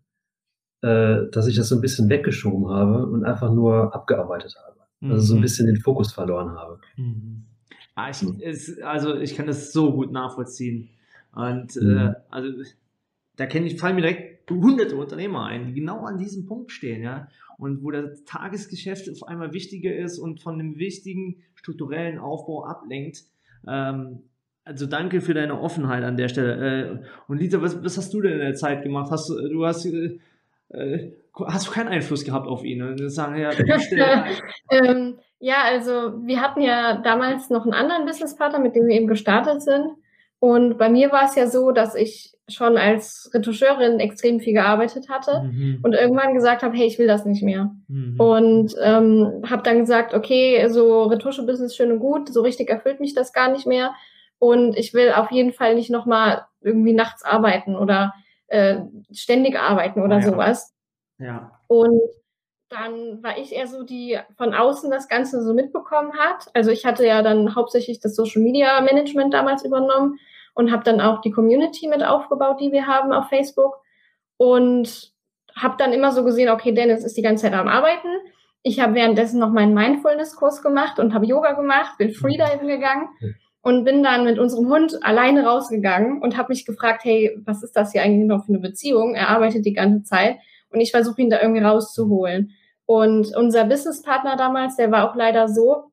[0.83, 4.81] äh, dass ich das so ein bisschen weggeschoben habe und einfach nur abgearbeitet habe.
[5.01, 5.13] Mhm.
[5.13, 5.43] Also so ein mhm.
[5.43, 6.79] bisschen den Fokus verloren habe.
[6.97, 7.45] Mhm.
[7.97, 10.91] Ja, ich, es, also ich kann das so gut nachvollziehen.
[11.33, 11.97] Und mhm.
[11.97, 12.49] äh, also
[13.37, 17.03] da kenne ich, fallen mir direkt hunderte Unternehmer ein, die genau an diesem Punkt stehen,
[17.03, 17.29] ja.
[17.59, 23.25] Und wo das Tagesgeschäft auf einmal wichtiger ist und von dem wichtigen strukturellen Aufbau ablenkt.
[23.69, 24.21] Ähm,
[24.65, 27.03] also danke für deine Offenheit an der Stelle.
[27.03, 29.11] Äh, und Lisa, was, was hast du denn in der Zeit gemacht?
[29.11, 30.19] Hast du hast äh,
[30.71, 31.13] äh,
[31.47, 32.83] hast du keinen Einfluss gehabt auf ihn?
[32.83, 33.51] Und sagen, ja,
[34.71, 35.93] ähm, ja, also
[36.25, 39.93] wir hatten ja damals noch einen anderen Businesspartner, mit dem wir eben gestartet sind.
[40.41, 45.09] Und bei mir war es ja so, dass ich schon als Retoucheurin extrem viel gearbeitet
[45.09, 45.81] hatte mhm.
[45.83, 47.71] und irgendwann gesagt habe, hey, ich will das nicht mehr.
[47.89, 48.19] Mhm.
[48.19, 53.15] Und ähm, habe dann gesagt, okay, so Retusche-Business schön und gut, so richtig erfüllt mich
[53.15, 53.93] das gar nicht mehr.
[54.39, 58.15] Und ich will auf jeden Fall nicht nochmal irgendwie nachts arbeiten oder
[58.47, 58.79] äh,
[59.13, 60.23] ständig arbeiten oder ja.
[60.23, 60.75] sowas.
[61.19, 61.53] Ja.
[61.69, 62.01] Und
[62.71, 66.47] dann war ich eher so, die von außen das Ganze so mitbekommen hat.
[66.55, 70.19] Also ich hatte ja dann hauptsächlich das Social Media Management damals übernommen
[70.55, 73.83] und habe dann auch die Community mit aufgebaut, die wir haben auf Facebook.
[74.37, 75.13] Und
[75.55, 78.09] habe dann immer so gesehen, okay, Dennis ist die ganze Zeit am Arbeiten.
[78.63, 83.09] Ich habe währenddessen noch meinen Mindfulness-Kurs gemacht und habe Yoga gemacht, bin Freediven gegangen
[83.63, 87.75] und bin dann mit unserem Hund alleine rausgegangen und habe mich gefragt, hey, was ist
[87.77, 89.15] das hier eigentlich noch für eine Beziehung?
[89.15, 90.39] Er arbeitet die ganze Zeit
[90.71, 92.53] und ich versuche ihn da irgendwie rauszuholen.
[92.91, 95.93] Und unser Businesspartner damals, der war auch leider so,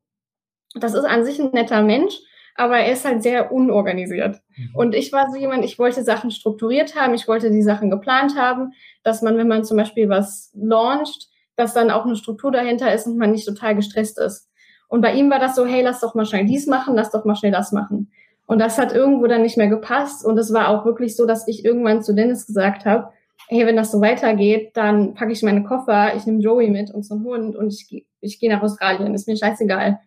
[0.74, 2.16] das ist an sich ein netter Mensch,
[2.56, 4.42] aber er ist halt sehr unorganisiert.
[4.56, 4.70] Mhm.
[4.74, 8.36] Und ich war so jemand, ich wollte Sachen strukturiert haben, ich wollte die Sachen geplant
[8.36, 8.72] haben,
[9.04, 13.06] dass man, wenn man zum Beispiel was launcht, dass dann auch eine Struktur dahinter ist
[13.06, 14.50] und man nicht total gestresst ist.
[14.88, 17.26] Und bei ihm war das so, hey, lass doch mal schnell dies machen, lass doch
[17.26, 18.12] mal schnell das machen.
[18.48, 20.26] Und das hat irgendwo dann nicht mehr gepasst.
[20.26, 23.12] Und es war auch wirklich so, dass ich irgendwann zu Dennis gesagt habe,
[23.48, 27.04] hey, wenn das so weitergeht, dann packe ich meine Koffer, ich nehme Joey mit und
[27.04, 29.14] so einen Hund und ich, ich gehe nach Australien.
[29.14, 30.00] Ist mir scheißegal.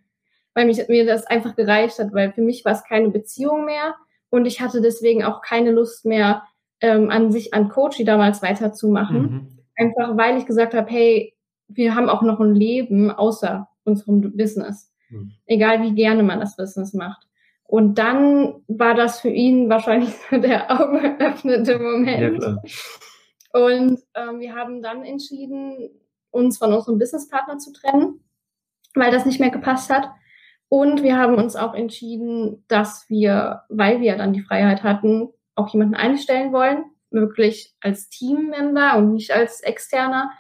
[0.54, 3.94] Weil mich, mir das einfach gereicht hat, weil für mich war es keine Beziehung mehr
[4.30, 6.42] und ich hatte deswegen auch keine Lust mehr,
[6.80, 9.22] ähm, an sich an Coachy damals weiterzumachen.
[9.22, 11.34] Mhm Einfach weil ich gesagt habe, hey,
[11.68, 14.92] wir haben auch noch ein Leben außer unserem Business.
[15.08, 15.32] Mhm.
[15.46, 17.26] Egal wie gerne man das Business macht.
[17.64, 22.42] Und dann war das für ihn wahrscheinlich der augenöffnende Moment.
[22.42, 22.62] Ja,
[23.52, 25.90] und ähm, wir haben dann entschieden,
[26.30, 28.20] uns von unserem Businesspartner zu trennen,
[28.94, 30.08] weil das nicht mehr gepasst hat.
[30.68, 35.72] Und wir haben uns auch entschieden, dass wir, weil wir dann die Freiheit hatten, auch
[35.72, 40.30] jemanden einstellen wollen, wirklich als Teammember und nicht als externer.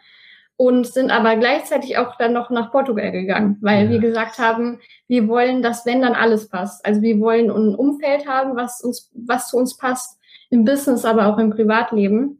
[0.56, 3.90] Und sind aber gleichzeitig auch dann noch nach Portugal gegangen, weil ja.
[3.92, 6.84] wir gesagt haben, wir wollen, dass wenn dann alles passt.
[6.84, 10.20] Also wir wollen ein Umfeld haben, was uns, was zu uns passt,
[10.50, 12.39] im Business, aber auch im Privatleben.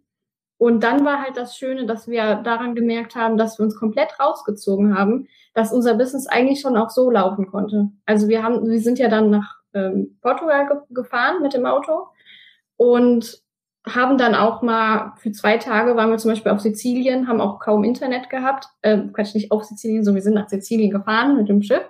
[0.61, 4.20] Und dann war halt das Schöne, dass wir daran gemerkt haben, dass wir uns komplett
[4.20, 7.88] rausgezogen haben, dass unser Business eigentlich schon auch so laufen konnte.
[8.05, 12.09] Also wir haben, wir sind ja dann nach ähm, Portugal ge gefahren mit dem Auto
[12.77, 13.40] und
[13.87, 17.59] haben dann auch mal für zwei Tage waren wir zum Beispiel auf Sizilien, haben auch
[17.59, 18.66] kaum Internet gehabt.
[18.83, 21.88] Äh, Quatsch, nicht auf Sizilien, so wir sind nach Sizilien gefahren mit dem Schiff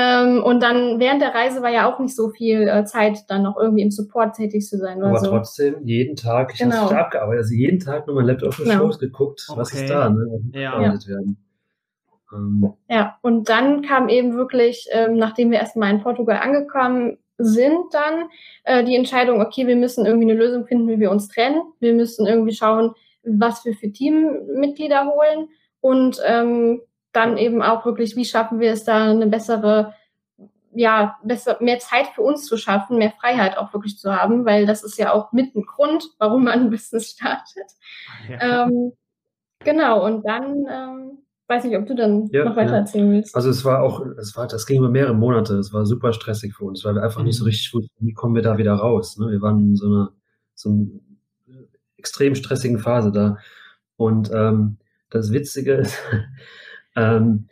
[0.00, 3.42] ähm, und dann während der Reise war ja auch nicht so viel äh, Zeit, dann
[3.42, 5.02] noch irgendwie im Support tätig zu sein.
[5.02, 5.30] Aber so.
[5.30, 6.82] trotzdem, jeden Tag, ich genau.
[6.82, 8.74] habe abgearbeitet, also jeden Tag nur mein Laptop auf genau.
[8.74, 9.58] Shows geguckt, okay.
[9.58, 10.40] was ist da, ne?
[10.52, 10.78] Ja.
[10.78, 11.36] Werden.
[12.32, 12.74] Ähm.
[12.88, 18.28] ja, und dann kam eben wirklich, ähm, nachdem wir erstmal in Portugal angekommen sind, dann
[18.64, 21.62] äh, die Entscheidung, okay, wir müssen irgendwie eine Lösung finden, wie wir uns trennen.
[21.80, 22.92] Wir müssen irgendwie schauen,
[23.24, 25.48] was wir für Teammitglieder holen.
[25.80, 26.82] Und ähm,
[27.18, 29.94] dann eben auch wirklich, wie schaffen wir es da eine bessere,
[30.72, 34.66] ja, besser, mehr Zeit für uns zu schaffen, mehr Freiheit auch wirklich zu haben, weil
[34.66, 37.70] das ist ja auch mit ein Grund, warum man ein Business startet.
[38.28, 38.66] Ja.
[38.66, 38.92] Ähm,
[39.60, 42.78] genau, und dann ähm, weiß ich, ob du dann ja, noch weiter ja.
[42.78, 43.34] erzählen willst.
[43.34, 46.54] Also es war auch, es war, das ging über mehrere Monate, es war super stressig
[46.54, 47.26] für uns, weil wir einfach mhm.
[47.26, 47.48] nicht so mhm.
[47.48, 49.16] richtig wussten, wie kommen wir da wieder raus.
[49.18, 49.30] Ne?
[49.30, 50.12] Wir waren in so einer
[50.54, 50.86] so einer
[51.96, 53.38] extrem stressigen Phase da.
[53.96, 54.78] Und ähm,
[55.10, 55.98] das Witzige ist,
[56.98, 57.48] Ähm,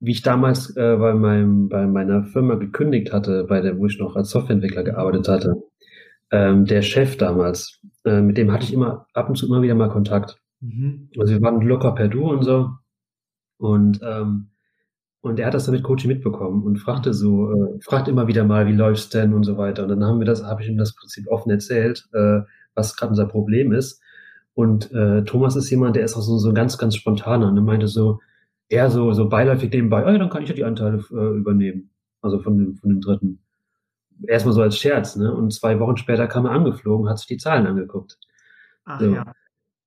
[0.00, 3.98] wie ich damals äh, bei, meinem, bei meiner Firma gekündigt hatte, bei der, wo ich
[3.98, 5.62] noch als Softwareentwickler gearbeitet hatte,
[6.30, 9.74] ähm, der Chef damals, äh, mit dem hatte ich immer ab und zu immer wieder
[9.74, 10.38] mal Kontakt.
[10.60, 11.08] Mhm.
[11.18, 12.70] Also wir waren locker per Du und so.
[13.58, 14.50] Und, ähm,
[15.22, 18.44] und er hat das dann mit Coaching mitbekommen und fragte so, äh, fragt immer wieder
[18.44, 19.84] mal, wie läuft's denn und so weiter.
[19.84, 22.40] Und dann haben wir das, habe ich ihm das Prinzip offen erzählt, äh,
[22.74, 24.02] was gerade unser Problem ist.
[24.54, 27.62] Und äh, Thomas ist jemand, der ist auch so, so ganz, ganz spontaner und er
[27.62, 28.20] meinte so,
[28.68, 31.90] eher so, so beiläufig nebenbei, oh, ja, dann kann ich ja die Anteile äh, übernehmen.
[32.20, 33.40] Also von dem, von dem dritten.
[34.26, 35.32] Erstmal so als Scherz, ne?
[35.34, 38.18] Und zwei Wochen später kam er angeflogen, hat sich die Zahlen angeguckt.
[38.84, 39.14] Ach, so.
[39.14, 39.32] ja.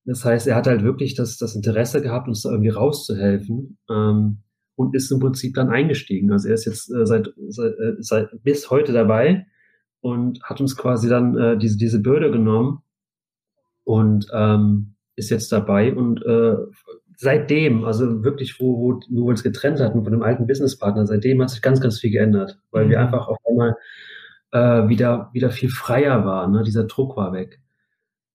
[0.05, 4.37] Das heißt, er hat halt wirklich das, das Interesse gehabt, uns da irgendwie rauszuhelfen ähm,
[4.75, 6.31] und ist im Prinzip dann eingestiegen.
[6.31, 9.45] Also er ist jetzt äh, seit, seit, äh, seit bis heute dabei
[10.01, 12.81] und hat uns quasi dann äh, diese, diese Bürde genommen
[13.83, 16.55] und ähm, ist jetzt dabei und äh,
[17.21, 21.41] seitdem, also wirklich, wo, wo, wo wir uns getrennt hatten von dem alten Businesspartner, seitdem
[21.41, 22.91] hat sich ganz, ganz viel geändert, weil mhm.
[22.91, 23.75] wir einfach auf einmal
[24.51, 26.53] äh, wieder, wieder viel freier waren.
[26.53, 26.63] Ne?
[26.63, 27.59] Dieser Druck war weg.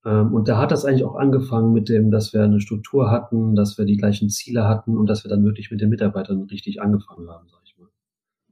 [0.05, 3.55] Ähm, und da hat das eigentlich auch angefangen mit dem, dass wir eine Struktur hatten,
[3.55, 6.83] dass wir die gleichen Ziele hatten und dass wir dann wirklich mit den Mitarbeitern richtig
[6.83, 7.89] angefangen haben, sag ich mal.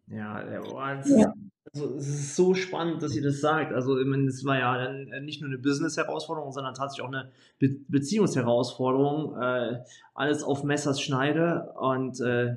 [0.07, 0.63] Ja, der
[1.19, 1.35] ja.
[1.75, 3.73] Also es ist so spannend, dass ihr das sagt.
[3.73, 7.31] Also ich meine, es war ja äh, nicht nur eine Business-Herausforderung, sondern tatsächlich auch eine
[7.59, 9.41] Be Beziehungsherausforderung.
[9.41, 9.83] Äh,
[10.15, 12.57] alles auf Messers Schneide und äh,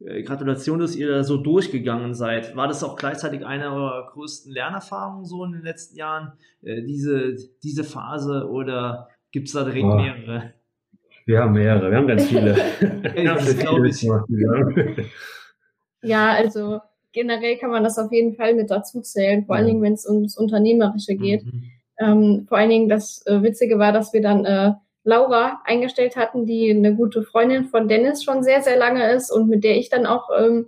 [0.00, 2.56] äh, Gratulation, dass ihr da so durchgegangen seid.
[2.56, 7.36] War das auch gleichzeitig eine eurer größten Lernerfahrungen so in den letzten Jahren, äh, diese,
[7.62, 9.94] diese Phase oder gibt es da direkt oh.
[9.94, 10.54] mehrere?
[11.26, 12.56] Wir haben mehrere, wir haben ganz viele.
[13.16, 14.06] ja, das glaube ich.
[16.02, 16.80] Ja, also
[17.14, 20.06] generell kann man das auf jeden Fall mit dazu zählen, vor allen Dingen, wenn es
[20.06, 21.44] ums Unternehmerische geht.
[21.44, 21.62] Mhm.
[21.98, 24.72] Ähm, vor allen Dingen das äh, Witzige war, dass wir dann äh,
[25.04, 29.48] Laura eingestellt hatten, die eine gute Freundin von Dennis schon sehr, sehr lange ist und
[29.48, 30.66] mit der ich dann auch ähm,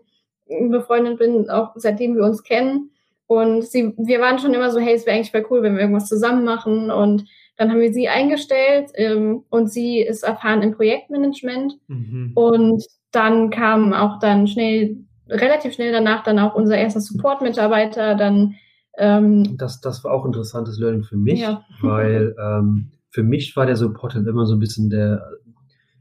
[0.71, 2.91] befreundet bin, auch seitdem wir uns kennen.
[3.27, 5.81] Und sie, wir waren schon immer so, hey, es wäre eigentlich voll cool, wenn wir
[5.81, 6.93] irgendwas zusammen machen.
[6.93, 7.25] Und
[7.57, 11.75] dann haben wir sie eingestellt ähm, und sie ist erfahren im Projektmanagement.
[11.89, 12.33] Mhm.
[12.35, 14.99] Und dann kam auch dann schnell
[15.29, 18.55] relativ schnell danach dann auch unser erster Support-Mitarbeiter, dann
[18.99, 21.65] ähm, das, das war auch ein interessantes Learning für mich, ja.
[21.83, 25.27] weil ähm, für mich war der Support halt immer so ein bisschen der,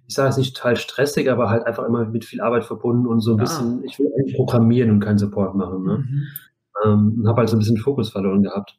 [0.07, 3.21] ich sage es nicht total stressig, aber halt einfach immer mit viel Arbeit verbunden und
[3.21, 3.43] so ein ah.
[3.43, 5.83] bisschen, ich will eigentlich programmieren und keinen Support machen.
[5.83, 5.97] Ne?
[5.97, 6.23] Mhm.
[6.83, 8.77] Ähm, und habe halt so ein bisschen Fokus verloren gehabt.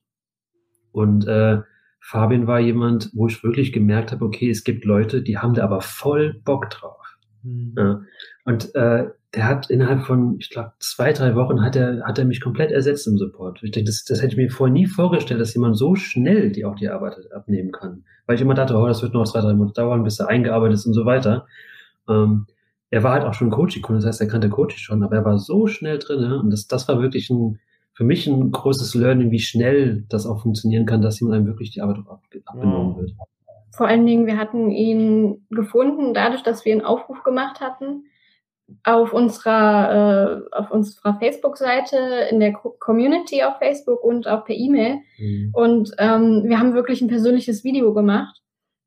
[0.93, 1.61] Und äh,
[2.01, 5.65] Fabian war jemand, wo ich wirklich gemerkt habe, okay, es gibt Leute, die haben da
[5.65, 7.06] aber voll Bock drauf.
[7.43, 7.75] Mhm.
[7.77, 8.01] Ja.
[8.45, 12.25] Und äh, der hat innerhalb von, ich glaube, zwei, drei Wochen hat er, hat er
[12.25, 13.63] mich komplett ersetzt im Support.
[13.63, 16.65] Ich denke, das, das hätte ich mir vorher nie vorgestellt, dass jemand so schnell die
[16.65, 18.05] auch die Arbeit abnehmen kann.
[18.27, 20.79] Weil ich immer dachte, oh, das wird noch zwei, drei Monate dauern, bis er eingearbeitet
[20.79, 21.47] ist und so weiter.
[22.09, 22.47] Ähm,
[22.91, 25.39] er war halt auch schon Coaching-Kunde, das heißt, er kannte Coaching schon, aber er war
[25.39, 26.21] so schnell drin.
[26.21, 26.39] Ne?
[26.39, 27.59] Und das, das war wirklich ein,
[27.93, 31.73] für mich ein großes Learning, wie schnell das auch funktionieren kann, dass jemand einem wirklich
[31.73, 33.27] die Arbeit auch ab, abgenommen wow.
[33.77, 38.05] Vor allen Dingen, wir hatten ihn gefunden, dadurch, dass wir einen Aufruf gemacht hatten
[38.85, 41.97] auf unserer, äh, auf unserer Facebook-Seite,
[42.31, 45.01] in der Community auf Facebook und auch per E-Mail.
[45.19, 45.51] Mhm.
[45.53, 48.41] Und ähm, wir haben wirklich ein persönliches Video gemacht.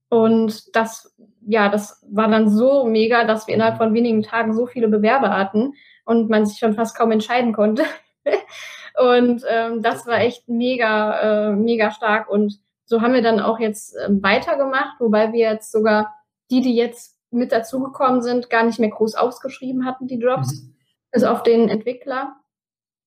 [0.10, 4.65] Und das, ja, das war dann so mega, dass wir innerhalb von wenigen Tagen so
[4.65, 5.73] viele Bewerber hatten
[6.04, 7.84] und man sich schon fast kaum entscheiden konnte.
[8.97, 12.28] und ähm, das war echt mega, äh, mega stark.
[12.30, 16.12] Und so haben wir dann auch jetzt äh, weitergemacht, wobei wir jetzt sogar
[16.49, 20.75] die, die jetzt mit dazugekommen sind, gar nicht mehr groß ausgeschrieben hatten, die Jobs, mhm.
[21.12, 22.36] also auf den Entwickler.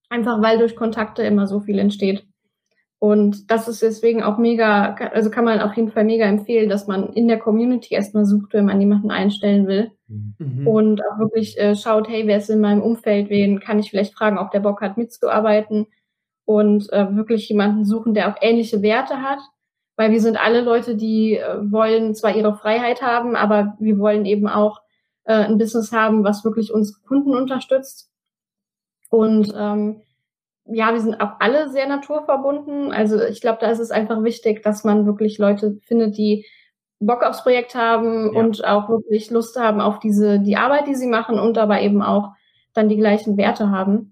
[0.08, 2.24] Einfach weil durch Kontakte immer so viel entsteht.
[3.00, 6.86] Und das ist deswegen auch mega, also kann man auf jeden Fall mega empfehlen, dass
[6.86, 9.90] man in der Community erstmal sucht, wenn man jemanden einstellen will.
[10.06, 10.68] Mhm.
[10.68, 14.14] Und auch wirklich äh, schaut, hey, wer ist in meinem Umfeld, wen kann ich vielleicht
[14.14, 15.88] fragen, ob der Bock hat mitzuarbeiten.
[16.44, 19.40] Und äh, wirklich jemanden suchen, der auch ähnliche Werte hat
[19.96, 24.24] weil wir sind alle Leute, die äh, wollen zwar ihre Freiheit haben, aber wir wollen
[24.24, 24.80] eben auch
[25.24, 28.10] äh, ein Business haben, was wirklich unsere Kunden unterstützt.
[29.10, 30.02] Und ähm,
[30.64, 32.92] ja, wir sind auch alle sehr naturverbunden.
[32.92, 36.46] Also ich glaube, da ist es einfach wichtig, dass man wirklich Leute findet, die
[37.00, 38.40] Bock aufs Projekt haben ja.
[38.40, 42.00] und auch wirklich Lust haben auf diese die Arbeit, die sie machen und aber eben
[42.00, 42.30] auch
[42.74, 44.11] dann die gleichen Werte haben.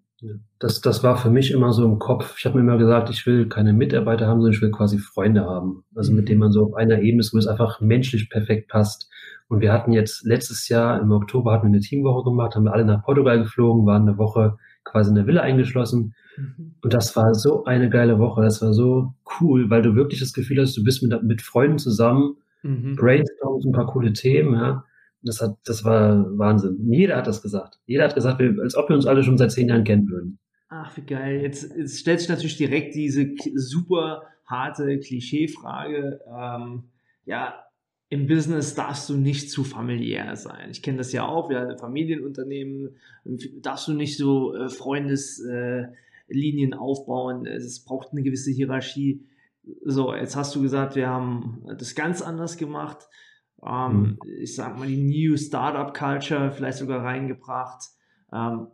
[0.61, 2.37] Das, das war für mich immer so im Kopf.
[2.39, 5.47] Ich habe mir immer gesagt, ich will keine Mitarbeiter haben, sondern ich will quasi Freunde
[5.47, 5.85] haben.
[5.95, 9.11] Also mit denen man so auf einer Ebene ist, wo es einfach menschlich perfekt passt.
[9.49, 12.75] Und wir hatten jetzt letztes Jahr im Oktober hatten wir eine Teamwoche gemacht, haben wir
[12.75, 16.15] alle nach Portugal geflogen, waren eine Woche quasi in der Villa eingeschlossen.
[16.37, 16.75] Mhm.
[16.83, 18.43] Und das war so eine geile Woche.
[18.43, 21.79] Das war so cool, weil du wirklich das Gefühl hast, du bist mit, mit Freunden
[21.79, 22.97] zusammen, mhm.
[22.97, 24.85] brainstormst ein paar coole Themen, ja.
[25.23, 26.79] Das hat, das war Wahnsinn.
[26.91, 27.79] Jeder hat das gesagt.
[27.87, 30.39] Jeder hat gesagt, als ob wir uns alle schon seit zehn Jahren kennen würden.
[30.71, 31.43] Ach, wie geil.
[31.43, 36.21] Jetzt, jetzt stellt sich natürlich direkt diese super harte Klischeefrage.
[36.27, 36.85] Ähm,
[37.25, 37.65] ja,
[38.09, 40.71] im Business darfst du nicht zu familiär sein.
[40.71, 42.97] Ich kenne das ja auch, wir haben Familienunternehmen,
[43.61, 47.47] darfst du nicht so äh, Freundeslinien äh, aufbauen.
[47.47, 49.27] Es braucht eine gewisse Hierarchie.
[49.85, 53.09] So, jetzt hast du gesagt, wir haben das ganz anders gemacht
[53.67, 54.19] ähm, mhm.
[54.41, 57.89] ich sag mal, die New Startup Culture vielleicht sogar reingebracht.
[58.33, 58.69] Ähm,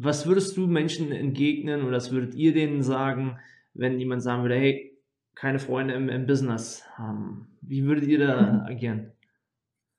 [0.00, 3.38] was würdest du Menschen entgegnen oder was würdet ihr denen sagen,
[3.74, 4.96] wenn jemand sagen würde, hey,
[5.34, 7.48] keine Freunde im, im Business haben?
[7.60, 8.60] Wie würdet ihr da mhm.
[8.66, 9.12] agieren?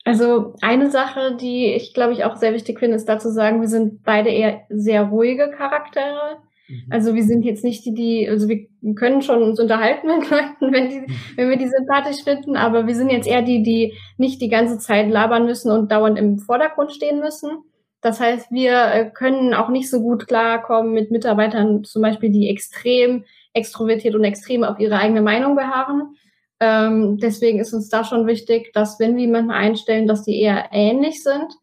[0.06, 3.68] Also eine Sache, die ich glaube ich auch sehr wichtig finde, ist dazu sagen, wir
[3.68, 6.38] sind beide eher sehr ruhige Charaktere.
[6.70, 6.86] Mhm.
[6.90, 10.74] Also wir sind jetzt nicht die, die, also wir können schon uns unterhalten mit Leuten,
[10.74, 14.42] wenn, die, wenn wir die sympathisch finden, aber wir sind jetzt eher die, die nicht
[14.42, 17.50] die ganze Zeit labern müssen und dauernd im Vordergrund stehen müssen.
[18.02, 22.50] Das heißt, wir äh, können auch nicht so gut klarkommen mit Mitarbeitern, zum Beispiel, die
[22.50, 26.16] extrem extrovertiert und extrem auf ihre eigene Meinung beharren.
[26.60, 30.70] Ähm, deswegen ist uns da schon wichtig, dass wenn wir jemanden einstellen, dass die eher
[30.72, 31.54] ähnlich sind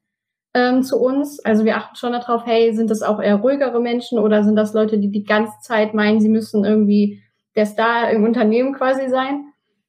[0.54, 1.38] ähm, zu uns.
[1.44, 4.72] Also wir achten schon darauf, hey, sind das auch eher ruhigere Menschen oder sind das
[4.72, 7.22] Leute, die die ganze Zeit meinen, sie müssen irgendwie
[7.56, 9.46] der Star im Unternehmen quasi sein?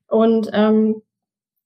[0.07, 1.01] Und ähm,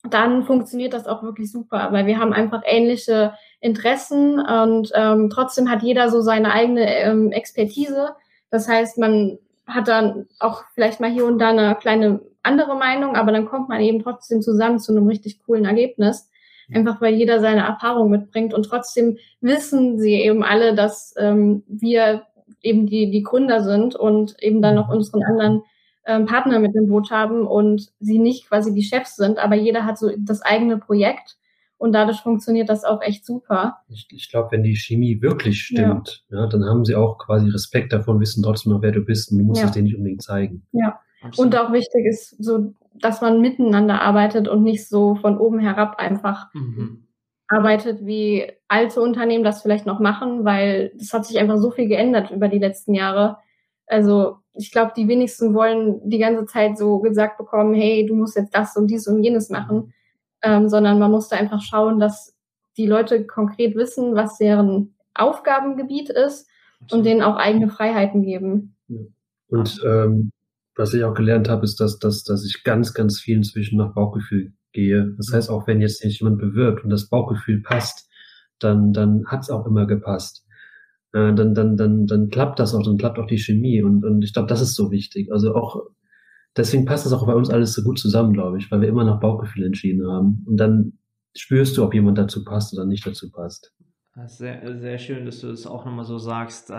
[0.09, 5.69] dann funktioniert das auch wirklich super, weil wir haben einfach ähnliche Interessen und ähm, trotzdem
[5.69, 8.09] hat jeder so seine eigene ähm, Expertise.
[8.49, 13.15] Das heißt, man hat dann auch vielleicht mal hier und da eine kleine andere Meinung,
[13.15, 16.27] aber dann kommt man eben trotzdem zusammen zu einem richtig coolen Ergebnis.
[16.73, 22.23] Einfach weil jeder seine Erfahrung mitbringt und trotzdem wissen sie eben alle, dass ähm, wir
[22.61, 25.63] eben die, die Gründer sind und eben dann noch unseren anderen
[26.05, 29.85] ähm, Partner mit dem Boot haben und sie nicht quasi die Chefs sind, aber jeder
[29.85, 31.37] hat so das eigene Projekt
[31.81, 33.77] und dadurch funktioniert das auch echt super.
[33.89, 36.41] Ich, ich glaube, wenn die Chemie wirklich stimmt, ja.
[36.41, 36.47] ja.
[36.47, 39.43] dann haben sie auch quasi Respekt davon, wissen trotzdem noch, wer du bist und du
[39.45, 39.67] musst ja.
[39.67, 40.65] es denen nicht unbedingt zeigen.
[40.71, 40.99] Ja.
[41.23, 41.53] Absolut.
[41.53, 45.97] Und auch wichtig ist so dass man miteinander arbeitet und nicht so von oben herab
[45.97, 47.07] einfach mhm.
[47.47, 51.87] arbeitet, wie alte Unternehmen das vielleicht noch machen, weil es hat sich einfach so viel
[51.87, 53.37] geändert über die letzten Jahre.
[53.87, 58.35] Also ich glaube, die wenigsten wollen die ganze Zeit so gesagt bekommen, hey, du musst
[58.35, 59.93] jetzt das und dies und jenes machen,
[60.43, 62.35] ähm, sondern man muss da einfach schauen, dass
[62.77, 66.47] die Leute konkret wissen, was deren Aufgabengebiet ist
[66.89, 68.75] und denen auch eigene Freiheiten geben.
[69.47, 70.31] Und ähm,
[70.75, 73.93] was ich auch gelernt habe, ist, dass, dass, dass ich ganz, ganz viel inzwischen nach
[73.93, 75.13] Bauchgefühl gehe.
[75.17, 78.09] Das heißt, auch wenn jetzt jemand bewirbt und das Bauchgefühl passt,
[78.59, 80.45] dann, dann hat es auch immer gepasst.
[81.13, 83.83] Äh, dann, dann, dann, dann klappt das auch, dann klappt auch die Chemie.
[83.83, 85.31] Und, und ich glaube, das ist so wichtig.
[85.31, 85.81] Also auch,
[86.55, 89.03] deswegen passt das auch bei uns alles so gut zusammen, glaube ich, weil wir immer
[89.03, 90.43] nach Bauchgefühl entschieden haben.
[90.45, 90.93] Und dann
[91.35, 93.73] spürst du, ob jemand dazu passt oder nicht dazu passt.
[94.25, 96.71] Sehr, sehr schön, dass du das auch nochmal so sagst.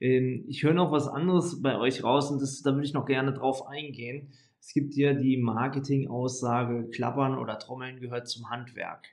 [0.00, 3.06] Ähm, ich höre noch was anderes bei euch raus und das, da würde ich noch
[3.06, 4.32] gerne drauf eingehen.
[4.60, 9.04] Es gibt ja die Marketing-Aussage, Klappern oder Trommeln gehört zum Handwerk.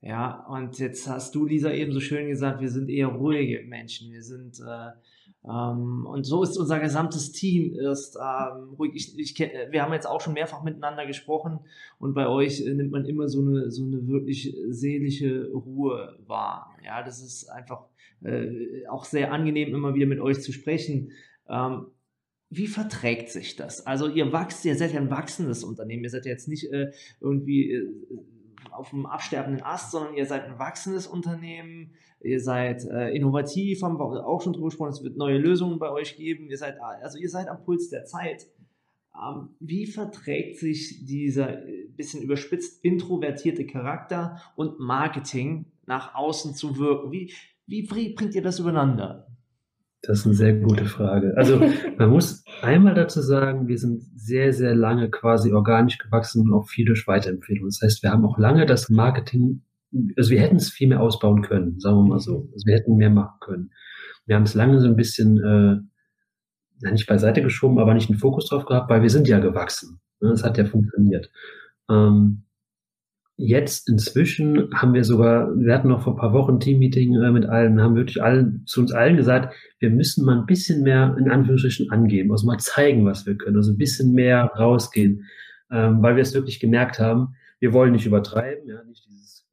[0.00, 4.12] Ja, und jetzt hast du, Lisa, eben so schön gesagt, wir sind eher ruhige Menschen.
[4.12, 4.90] Wir sind, äh,
[5.48, 8.92] ähm, und so ist unser gesamtes Team ist ähm, ruhig.
[8.94, 11.60] Ich, ich, wir haben jetzt auch schon mehrfach miteinander gesprochen
[11.98, 16.74] und bei euch äh, nimmt man immer so eine, so eine wirklich seelische Ruhe wahr.
[16.84, 17.84] Ja, das ist einfach
[18.24, 21.12] äh, auch sehr angenehm, immer wieder mit euch zu sprechen.
[21.48, 21.86] Ähm,
[22.50, 23.86] wie verträgt sich das?
[23.86, 26.92] Also ihr wachst, ihr seid ja ein wachsendes Unternehmen, ihr seid ja jetzt nicht äh,
[27.20, 27.88] irgendwie äh,
[28.76, 33.98] auf dem absterbenden Ast, sondern ihr seid ein wachsendes Unternehmen, ihr seid äh, innovativ, haben
[33.98, 37.18] wir auch schon drüber gesprochen, es wird neue Lösungen bei euch geben, ihr seid, also
[37.18, 38.48] ihr seid am Puls der Zeit.
[39.14, 46.78] Ähm, wie verträgt sich dieser äh, bisschen überspitzt introvertierte Charakter und Marketing nach außen zu
[46.78, 47.12] wirken?
[47.12, 47.32] Wie,
[47.66, 49.26] wie bringt ihr das übereinander?
[50.06, 51.34] Das ist eine sehr gute Frage.
[51.36, 51.60] Also
[51.98, 56.68] man muss einmal dazu sagen, wir sind sehr, sehr lange quasi organisch gewachsen und auch
[56.68, 57.68] viel durch Weiterempfehlungen.
[57.68, 59.62] Das heißt, wir haben auch lange das Marketing,
[60.16, 62.48] also wir hätten es viel mehr ausbauen können, sagen wir mal so.
[62.52, 63.70] Also wir hätten mehr machen können.
[64.26, 68.48] Wir haben es lange so ein bisschen äh, nicht beiseite geschoben, aber nicht einen Fokus
[68.48, 70.00] drauf gehabt, weil wir sind ja gewachsen.
[70.20, 71.30] Das hat ja funktioniert.
[71.90, 72.45] Ähm,
[73.38, 77.30] Jetzt inzwischen haben wir sogar, wir hatten noch vor ein paar Wochen ein Teammeeting äh,
[77.30, 81.14] mit allen, haben wirklich allen, zu uns allen gesagt, wir müssen mal ein bisschen mehr
[81.18, 85.26] in Anführungsstrichen angeben, also mal zeigen, was wir können, also ein bisschen mehr rausgehen,
[85.70, 89.46] ähm, weil wir es wirklich gemerkt haben, wir wollen nicht übertreiben, ja, nicht dieses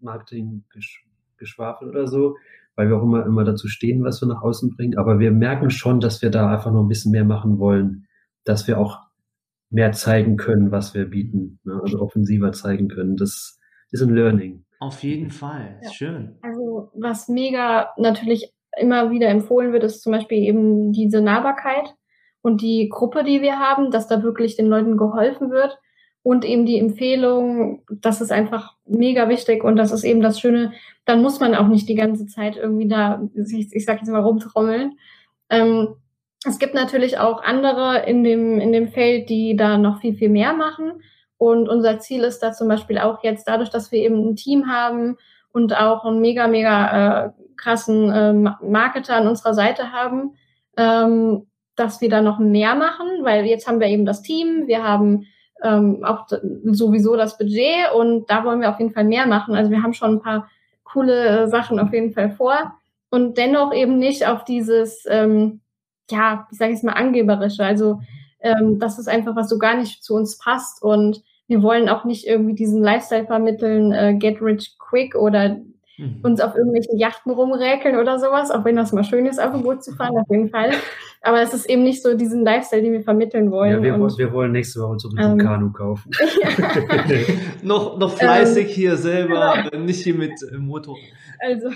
[0.00, 2.36] Marketing-Geschwafel oder so,
[2.76, 5.70] weil wir auch immer, immer dazu stehen, was wir nach außen bringen, aber wir merken
[5.70, 8.06] schon, dass wir da einfach noch ein bisschen mehr machen wollen,
[8.44, 8.98] dass wir auch
[9.70, 11.80] mehr zeigen können, was wir bieten, ne?
[11.82, 13.16] also offensiver zeigen können.
[13.16, 13.58] Das
[13.90, 14.64] ist ein Learning.
[14.80, 15.90] Auf jeden Fall, ja.
[15.90, 16.38] schön.
[16.42, 21.94] Also was mega natürlich immer wieder empfohlen wird, ist zum Beispiel eben diese Nahbarkeit
[22.42, 25.78] und die Gruppe, die wir haben, dass da wirklich den Leuten geholfen wird
[26.22, 30.72] und eben die Empfehlung, das ist einfach mega wichtig und das ist eben das Schöne,
[31.04, 34.20] dann muss man auch nicht die ganze Zeit irgendwie da, ich, ich sag jetzt mal
[34.20, 34.98] rumtrommeln.
[35.48, 35.96] Ähm,
[36.46, 40.30] es gibt natürlich auch andere in dem, in dem Feld, die da noch viel, viel
[40.30, 41.02] mehr machen.
[41.36, 44.68] Und unser Ziel ist da zum Beispiel auch jetzt, dadurch, dass wir eben ein Team
[44.68, 45.16] haben
[45.52, 50.34] und auch einen mega, mega äh, krassen äh, Marketer an unserer Seite haben,
[50.76, 54.82] ähm, dass wir da noch mehr machen, weil jetzt haben wir eben das Team, wir
[54.82, 55.26] haben
[55.62, 56.26] ähm, auch
[56.64, 59.54] sowieso das Budget und da wollen wir auf jeden Fall mehr machen.
[59.54, 60.48] Also wir haben schon ein paar
[60.84, 62.72] coole Sachen auf jeden Fall vor
[63.10, 65.59] und dennoch eben nicht auf dieses ähm,
[66.10, 67.64] ja, ich sage jetzt mal, angeberische.
[67.64, 68.00] Also
[68.40, 70.82] ähm, das ist einfach, was so gar nicht zu uns passt.
[70.82, 75.60] Und wir wollen auch nicht irgendwie diesen Lifestyle vermitteln, äh, get rich quick oder
[75.98, 76.20] mhm.
[76.22, 79.62] uns auf irgendwelchen Yachten rumräkeln oder sowas, auch wenn das mal schön ist, auf dem
[79.62, 80.70] Boot zu fahren, auf jeden Fall.
[81.22, 83.72] Aber es ist eben nicht so diesen Lifestyle, den wir vermitteln wollen.
[83.72, 86.10] Ja, wir, und, wir wollen nächste Woche uns ein ähm, Kanu kaufen.
[87.62, 89.84] noch, noch fleißig ähm, hier selber, genau.
[89.84, 90.96] nicht hier mit äh, Motor.
[91.40, 91.68] Also,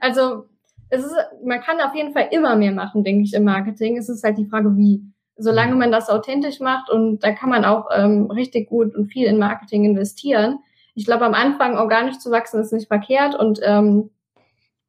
[0.00, 0.44] also
[0.88, 3.96] es ist, man kann auf jeden Fall immer mehr machen, denke ich, im Marketing.
[3.96, 5.02] Es ist halt die Frage, wie.
[5.38, 9.26] Solange man das authentisch macht und da kann man auch ähm, richtig gut und viel
[9.26, 10.60] in Marketing investieren.
[10.94, 14.08] Ich glaube, am Anfang organisch zu wachsen ist nicht verkehrt und ähm,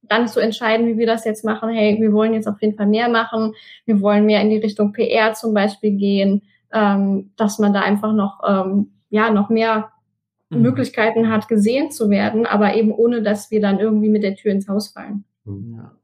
[0.04, 1.68] dann zu entscheiden, wie wir das jetzt machen.
[1.70, 3.56] Hey, wir wollen jetzt auf jeden Fall mehr machen.
[3.86, 8.14] Wir wollen mehr in die Richtung PR zum Beispiel gehen, ähm, dass man da einfach
[8.14, 9.92] noch, ähm, ja, noch mehr
[10.50, 10.62] mhm.
[10.62, 14.54] Möglichkeiten hat, gesehen zu werden, aber eben ohne, dass wir dann irgendwie mit der Tür
[14.54, 15.26] ins Haus fallen.
[15.48, 15.98] Ja.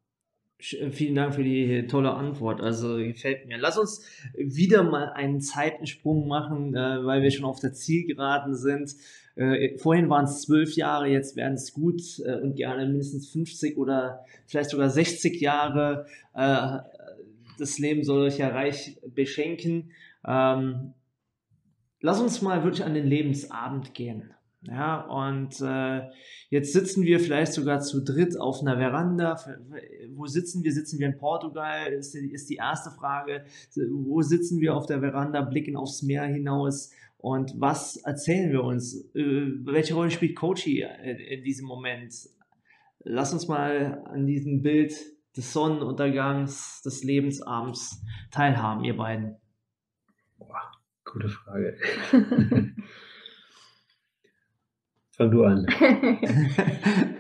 [0.71, 2.62] Äh, vielen Dank für die tolle Antwort.
[2.62, 3.58] Also gefällt mir.
[3.58, 8.95] Lass uns wieder mal einen Zeitensprung machen, äh, weil wir schon auf der Zielgeraden sind.
[9.36, 13.77] Äh, vorhin waren es zwölf Jahre, jetzt werden es gut äh, und gerne mindestens 50
[13.77, 16.06] oder vielleicht sogar 60 Jahre.
[16.34, 16.79] Äh,
[17.58, 19.91] das Leben soll euch ja reich beschenken.
[20.25, 20.93] Ähm,
[21.99, 24.34] lass uns mal wirklich an den Lebensabend gehen.
[24.66, 26.09] Ja, und äh,
[26.49, 29.38] jetzt sitzen wir vielleicht sogar zu dritt auf einer Veranda.
[30.14, 30.72] Wo sitzen wir?
[30.72, 31.91] Sitzen wir in Portugal?
[31.91, 33.43] Ist die, ist die erste Frage.
[33.76, 36.91] Wo sitzen wir auf der Veranda, blicken aufs Meer hinaus?
[37.18, 38.95] Und was erzählen wir uns?
[39.16, 42.14] Äh, welche Rolle spielt Coachy in, in diesem Moment?
[42.99, 44.93] Lass uns mal an diesem Bild
[45.36, 48.01] des Sonnenuntergangs, des Lebensabends
[48.32, 49.36] teilhaben, ihr beiden.
[50.38, 50.72] Boah,
[51.03, 51.78] gute Frage.
[55.16, 55.68] Fang du an.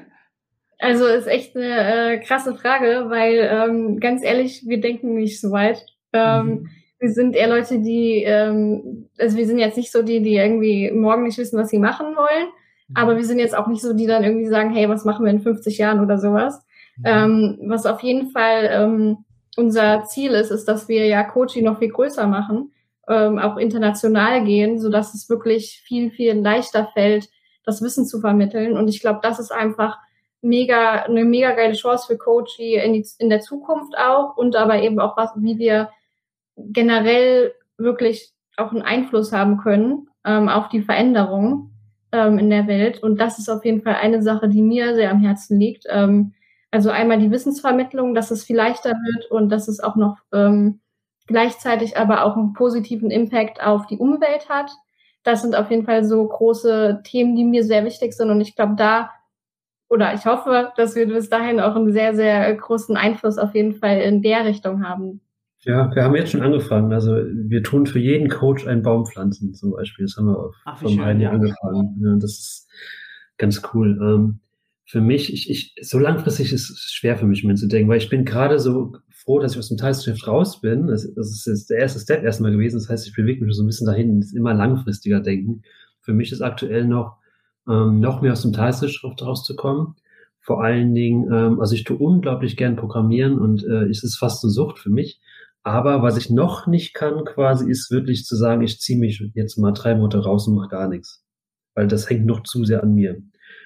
[0.79, 5.51] also ist echt eine äh, krasse Frage, weil ähm, ganz ehrlich, wir denken nicht so
[5.51, 5.85] weit.
[6.11, 6.69] Ähm, mhm.
[6.99, 10.89] Wir sind eher Leute, die, ähm, also wir sind jetzt nicht so die, die irgendwie
[10.91, 12.47] morgen nicht wissen, was sie machen wollen,
[12.87, 12.95] mhm.
[12.95, 15.31] aber wir sind jetzt auch nicht so, die dann irgendwie sagen, hey, was machen wir
[15.31, 16.65] in 50 Jahren oder sowas.
[16.97, 17.03] Mhm.
[17.05, 19.17] Ähm, was auf jeden Fall ähm,
[19.55, 22.71] unser Ziel ist, ist, dass wir ja Coaching noch viel größer machen,
[23.07, 27.29] ähm, auch international gehen, so dass es wirklich viel, viel leichter fällt,
[27.65, 28.77] das Wissen zu vermitteln.
[28.77, 29.97] Und ich glaube, das ist einfach
[30.41, 34.99] mega, eine mega geile Chance für Coachy in, in der Zukunft auch und aber eben
[34.99, 35.89] auch was, wie wir
[36.55, 41.71] generell wirklich auch einen Einfluss haben können ähm, auf die Veränderung
[42.11, 43.01] ähm, in der Welt.
[43.01, 45.85] Und das ist auf jeden Fall eine Sache, die mir sehr am Herzen liegt.
[45.89, 46.33] Ähm,
[46.71, 50.79] also einmal die Wissensvermittlung, dass es viel leichter wird und dass es auch noch ähm,
[51.27, 54.71] gleichzeitig aber auch einen positiven Impact auf die Umwelt hat.
[55.23, 58.29] Das sind auf jeden Fall so große Themen, die mir sehr wichtig sind.
[58.29, 59.09] Und ich glaube, da
[59.89, 63.75] oder ich hoffe, dass wir bis dahin auch einen sehr, sehr großen Einfluss auf jeden
[63.75, 65.21] Fall in der Richtung haben.
[65.65, 66.91] Ja, wir haben jetzt schon angefangen.
[66.91, 70.05] Also wir tun für jeden Coach einen Baum pflanzen zum Beispiel.
[70.05, 72.01] Das haben wir Ach, vom einen Jahr angefangen.
[72.03, 72.69] Ja, das ist
[73.37, 73.97] ganz cool.
[74.01, 74.39] Ähm,
[74.85, 77.97] für mich, ich, ich, so langfristig ist es schwer für mich, mir zu denken, weil
[77.97, 80.87] ich bin gerade so froh, dass ich aus dem Tagesgeschäft raus bin.
[80.87, 82.77] Das, das ist jetzt der erste Step erstmal gewesen.
[82.77, 85.63] Das heißt, ich bewege mich so ein bisschen dahin, das immer langfristiger denken.
[86.01, 87.17] Für mich ist aktuell noch,
[87.67, 89.95] ähm, noch mehr aus dem Tagesgeschäft rauszukommen.
[90.39, 94.43] Vor allen Dingen, ähm, also ich tue unglaublich gern programmieren und äh, es ist fast
[94.43, 95.21] eine Sucht für mich.
[95.63, 99.57] Aber was ich noch nicht kann, quasi, ist wirklich zu sagen, ich ziehe mich jetzt
[99.57, 101.23] mal drei Monate raus und mache gar nichts.
[101.73, 103.21] Weil das hängt noch zu sehr an mir.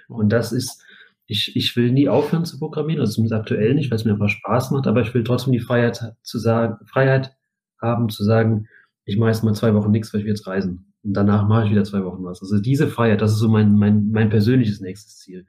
[0.07, 0.83] Und das ist,
[1.27, 4.29] ich, ich will nie aufhören zu programmieren, also zumindest aktuell nicht, weil es mir einfach
[4.29, 7.35] Spaß macht, aber ich will trotzdem die Freiheit zu sagen, Freiheit
[7.81, 8.67] haben, zu sagen,
[9.05, 10.93] ich mache jetzt mal zwei Wochen nichts, weil ich will jetzt reisen.
[11.03, 12.41] Und danach mache ich wieder zwei Wochen was.
[12.41, 15.45] Also diese Freiheit, das ist so mein, mein, mein persönliches nächstes Ziel.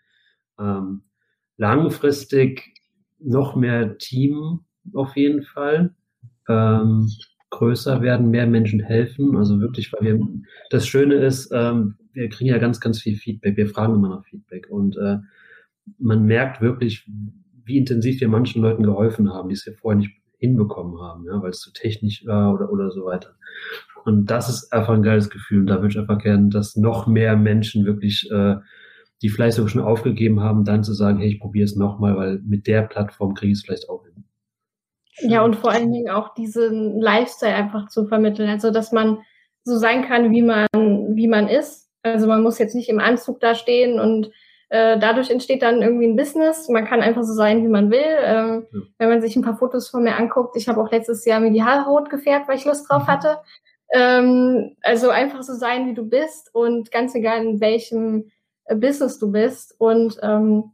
[0.59, 1.03] Ähm,
[1.57, 2.75] langfristig
[3.19, 4.61] noch mehr Team
[4.95, 5.95] auf jeden Fall.
[6.49, 7.09] Ähm,
[7.51, 9.37] größer werden, mehr Menschen helfen.
[9.37, 10.29] Also wirklich, weil wir,
[10.71, 13.57] das Schöne ist, ähm, wir kriegen ja ganz, ganz viel Feedback.
[13.57, 15.19] Wir fragen immer nach Feedback und äh,
[15.99, 17.09] man merkt wirklich,
[17.65, 21.43] wie intensiv wir manchen Leuten geholfen haben, die es ja vorher nicht hinbekommen haben, ja,
[21.43, 23.35] weil es zu technisch war oder, oder so weiter.
[24.05, 25.61] Und das ist einfach ein geiles Gefühl.
[25.61, 28.57] Und da würde ich einfach gerne, dass noch mehr Menschen wirklich, äh,
[29.21, 32.67] die sogar schon aufgegeben haben, dann zu sagen, hey, ich probiere es nochmal, weil mit
[32.67, 34.25] der Plattform kriege ich es vielleicht auch hin.
[35.21, 38.49] Ja, und vor allen Dingen auch diesen Lifestyle einfach zu vermitteln.
[38.49, 39.19] Also, dass man
[39.65, 41.91] so sein kann, wie man, wie man ist.
[42.03, 44.31] Also, man muss jetzt nicht im Anzug da stehen und
[44.71, 46.69] äh, dadurch entsteht dann irgendwie ein Business.
[46.69, 48.19] Man kann einfach so sein, wie man will.
[48.23, 48.81] Ähm, ja.
[48.99, 51.51] Wenn man sich ein paar Fotos von mir anguckt, ich habe auch letztes Jahr mir
[51.51, 53.07] die Haare rot gefärbt, weil ich Lust drauf mhm.
[53.07, 53.39] hatte.
[53.95, 58.31] Ähm, also einfach so sein, wie du bist und ganz egal in welchem
[58.67, 60.73] äh, Business du bist und ähm,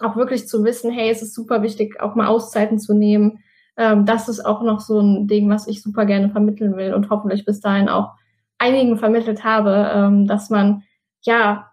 [0.00, 3.38] auch wirklich zu wissen, hey, es ist super wichtig, auch mal Auszeiten zu nehmen.
[3.76, 7.10] Ähm, das ist auch noch so ein Ding, was ich super gerne vermitteln will und
[7.10, 8.14] hoffentlich bis dahin auch
[8.58, 10.82] einigen vermittelt habe, ähm, dass man
[11.22, 11.70] ja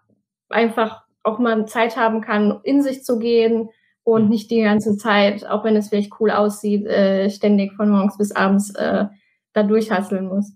[0.48, 3.70] einfach auch mal Zeit haben kann, in sich zu gehen
[4.04, 4.28] und mhm.
[4.28, 8.32] nicht die ganze Zeit, auch wenn es vielleicht cool aussieht, äh, ständig von morgens bis
[8.32, 9.06] abends äh,
[9.52, 10.52] da durchhasseln muss.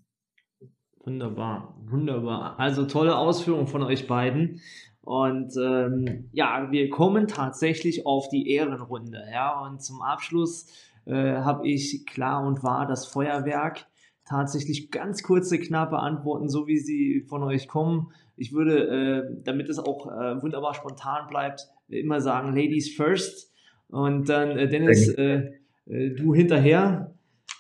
[1.05, 2.61] Wunderbar, wunderbar.
[2.61, 4.61] Also tolle Ausführung von euch beiden.
[5.01, 9.25] Und ähm, ja, wir kommen tatsächlich auf die Ehrenrunde.
[9.33, 10.67] Ja, und zum Abschluss
[11.07, 13.87] äh, habe ich klar und wahr das Feuerwerk
[14.27, 18.13] tatsächlich ganz kurze, knappe Antworten, so wie sie von euch kommen.
[18.39, 23.53] Ich würde, äh, damit es auch äh, wunderbar spontan bleibt, immer sagen, Ladies first.
[23.89, 25.53] Und dann, äh, Dennis, äh,
[25.87, 27.15] äh, du hinterher.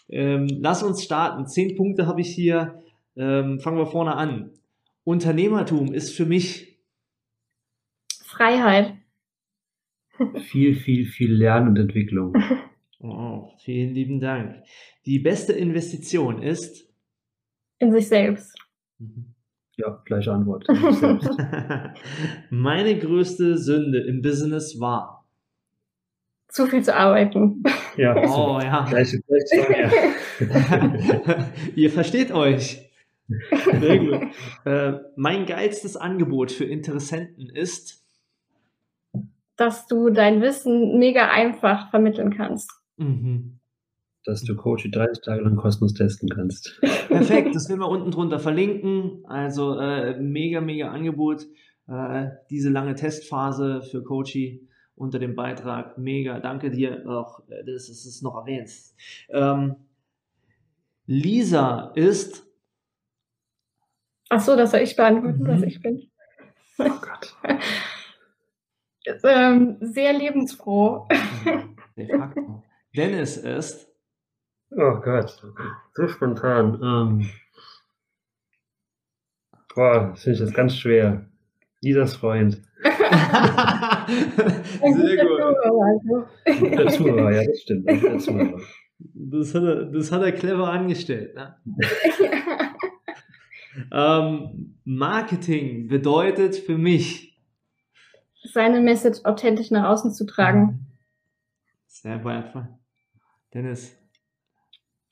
[0.08, 1.46] Ähm, lass uns starten.
[1.46, 2.82] Zehn Punkte habe ich hier.
[3.16, 4.52] Ähm, fangen wir vorne an.
[5.04, 6.78] Unternehmertum ist für mich
[8.24, 8.94] Freiheit.
[10.36, 12.34] viel, viel, viel Lernen und Entwicklung.
[13.00, 14.64] Oh, vielen lieben Dank.
[15.06, 16.92] Die beste Investition ist?
[17.78, 18.58] In sich selbst.
[18.98, 19.36] Mhm.
[19.78, 20.66] Ja, gleiche Antwort.
[22.50, 25.24] Meine größte Sünde im Business war?
[26.48, 27.62] Zu viel zu arbeiten.
[27.96, 28.86] Ja, oh, ja.
[28.88, 29.90] Gleiche, gleiche
[30.40, 31.46] ja.
[31.76, 32.90] Ihr versteht euch.
[33.80, 34.20] Sehr gut.
[34.64, 38.04] Äh, mein geilstes Angebot für Interessenten ist?
[39.56, 42.72] Dass du dein Wissen mega einfach vermitteln kannst.
[42.96, 43.57] Mhm
[44.28, 46.78] dass du Coach 30 Tage lang kostenlos testen kannst.
[47.08, 49.24] Perfekt, das werden wir unten drunter verlinken.
[49.26, 51.46] Also äh, mega, mega Angebot.
[51.88, 55.96] Äh, diese lange Testphase für Coachy unter dem Beitrag.
[55.96, 58.94] Mega, danke dir auch, dass du es noch erwähnst.
[59.30, 59.76] Ähm,
[61.06, 62.46] Lisa ist.
[64.28, 65.48] Ach so, das soll ich beantworten, mhm.
[65.48, 66.10] was ich bin.
[66.78, 67.34] Oh Gott.
[69.24, 71.08] ähm, sehr lebensfroh.
[71.96, 72.62] De facto.
[72.94, 73.87] Dennis ist.
[74.70, 75.42] Oh Gott.
[75.94, 76.80] So spontan.
[76.82, 77.30] Ähm,
[79.74, 81.26] boah, das finde ich jetzt ganz schwer.
[81.80, 82.62] Lisas Freund.
[82.82, 82.96] Sehr
[85.24, 85.40] gut.
[85.40, 86.26] Also.
[86.60, 88.22] Guter Zuhörer, ja, das stimmt.
[88.22, 88.60] Zuhörer.
[88.98, 91.34] Das hat er, das hat er clever angestellt.
[91.34, 91.56] Ne?
[93.92, 97.38] Ähm, Marketing bedeutet für mich.
[98.42, 100.86] Seine Message authentisch nach außen zu tragen.
[101.86, 102.68] Sehr wertvoll.
[103.52, 103.97] Dennis.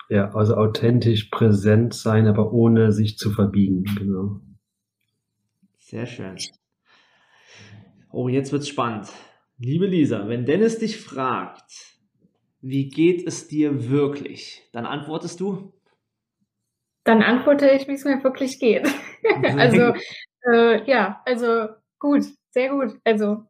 [0.09, 3.85] Ja, also authentisch präsent sein, aber ohne sich zu verbiegen.
[3.99, 4.41] Genau.
[5.79, 6.37] Sehr schön.
[8.13, 9.09] Oh, jetzt wird's spannend.
[9.59, 11.97] Liebe Lisa, wenn Dennis dich fragt,
[12.61, 15.73] wie geht es dir wirklich, dann antwortest du?
[17.05, 18.89] Dann antworte ich, wie es mir wirklich geht.
[19.59, 19.93] also,
[20.53, 22.99] äh, ja, also gut, sehr gut.
[23.05, 23.45] Also,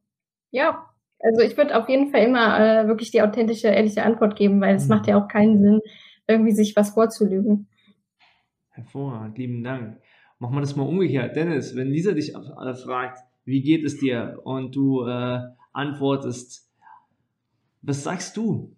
[0.51, 0.87] ja,
[1.21, 4.77] also ich würde auf jeden Fall immer äh, wirklich die authentische, ehrliche Antwort geben, weil
[4.77, 4.95] es Mhm.
[4.95, 5.81] macht ja auch keinen Sinn,
[6.29, 7.69] irgendwie sich was vorzulügen.
[8.71, 9.99] Hervorragend, lieben Dank.
[10.39, 11.35] Machen wir das mal umgekehrt.
[11.35, 15.41] Dennis, wenn Lisa dich fragt, wie geht es dir und du äh,
[15.73, 16.69] antwortest,
[17.83, 18.77] was sagst du?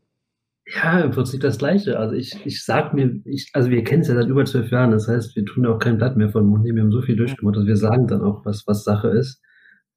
[0.75, 1.99] Ja, im Prinzip das Gleiche.
[1.99, 4.91] Also ich, ich sag mir, ich, also wir kennen es ja seit über zwölf Jahren,
[4.91, 7.17] das heißt, wir tun auch kein Blatt mehr von dem Mund wir haben so viel
[7.17, 9.41] durchgemacht, dass wir sagen dann auch, was, was Sache ist.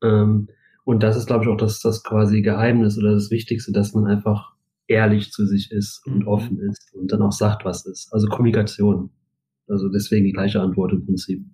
[0.01, 0.47] Ähm,
[0.85, 4.07] und das ist, glaube ich, auch das, das quasi Geheimnis oder das Wichtigste, dass man
[4.07, 4.53] einfach
[4.87, 6.27] ehrlich zu sich ist und Mhm.
[6.27, 8.11] offen ist und dann auch sagt, was ist.
[8.13, 9.09] Also Kommunikation.
[9.67, 11.45] Also deswegen die gleiche Antwort im Prinzip.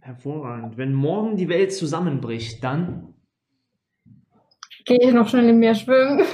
[0.00, 0.76] Hervorragend.
[0.76, 3.14] Wenn morgen die Welt zusammenbricht, dann
[4.84, 6.22] Gehe ich noch schnell im Meer schwimmen.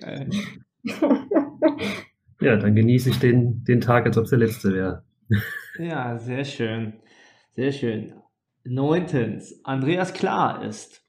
[0.00, 0.28] Geil.
[2.40, 5.04] Ja, dann genieße ich den, den Tag, als ob es der letzte wäre.
[5.78, 6.94] Ja, sehr schön.
[7.52, 8.12] Sehr schön.
[8.64, 11.03] Neuntens, Andreas Klar ist.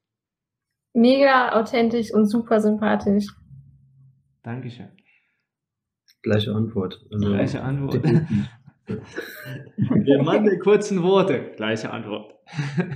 [0.95, 3.27] Mega authentisch und super sympathisch.
[4.43, 4.87] Dankeschön.
[6.23, 7.05] Gleiche Antwort.
[7.11, 8.03] Also, Gleiche Antwort.
[8.87, 11.51] Der Mann der kurzen Worte.
[11.55, 12.33] Gleiche Antwort.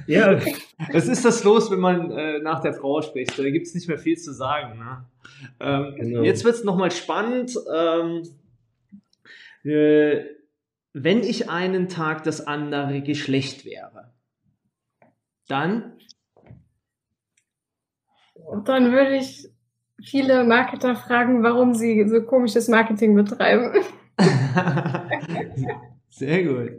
[0.08, 0.39] Ja,
[0.93, 3.38] Was ist das los, wenn man äh, nach der Frau spricht?
[3.38, 4.80] Da gibt es nicht mehr viel zu sagen.
[4.80, 5.06] Ne?
[5.60, 6.24] Ähm, Genau.
[6.24, 7.56] Jetzt wird es nochmal spannend.
[7.76, 8.24] Ähm,
[9.64, 10.24] äh,
[10.93, 14.14] wenn ich einen Tag das andere Geschlecht wäre,
[15.47, 15.93] dann
[18.66, 19.47] Dann würde ich
[20.02, 23.84] viele Marketer fragen, warum sie so komisches Marketing betreiben.
[26.10, 26.72] sehr gut.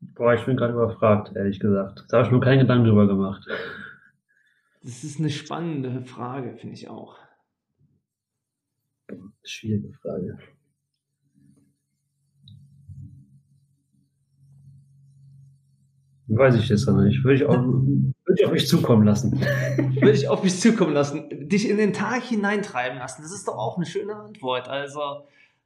[0.00, 2.04] boah, ich bin gerade überfragt, ehrlich gesagt.
[2.08, 3.46] Da habe ich mir keinen Gedanken drüber gemacht.
[4.82, 7.18] Das ist eine spannende Frage, finde ich auch.
[9.42, 10.38] Schwierige Frage.
[16.28, 17.22] Weiß ich jetzt noch nicht.
[17.22, 19.40] Würde ich, auch, würde ich auf mich zukommen lassen.
[20.00, 21.48] Würde ich auf mich zukommen lassen.
[21.48, 23.22] Dich in den Tag hineintreiben lassen.
[23.22, 24.68] Das ist doch auch eine schöne Antwort.
[24.68, 25.00] Also,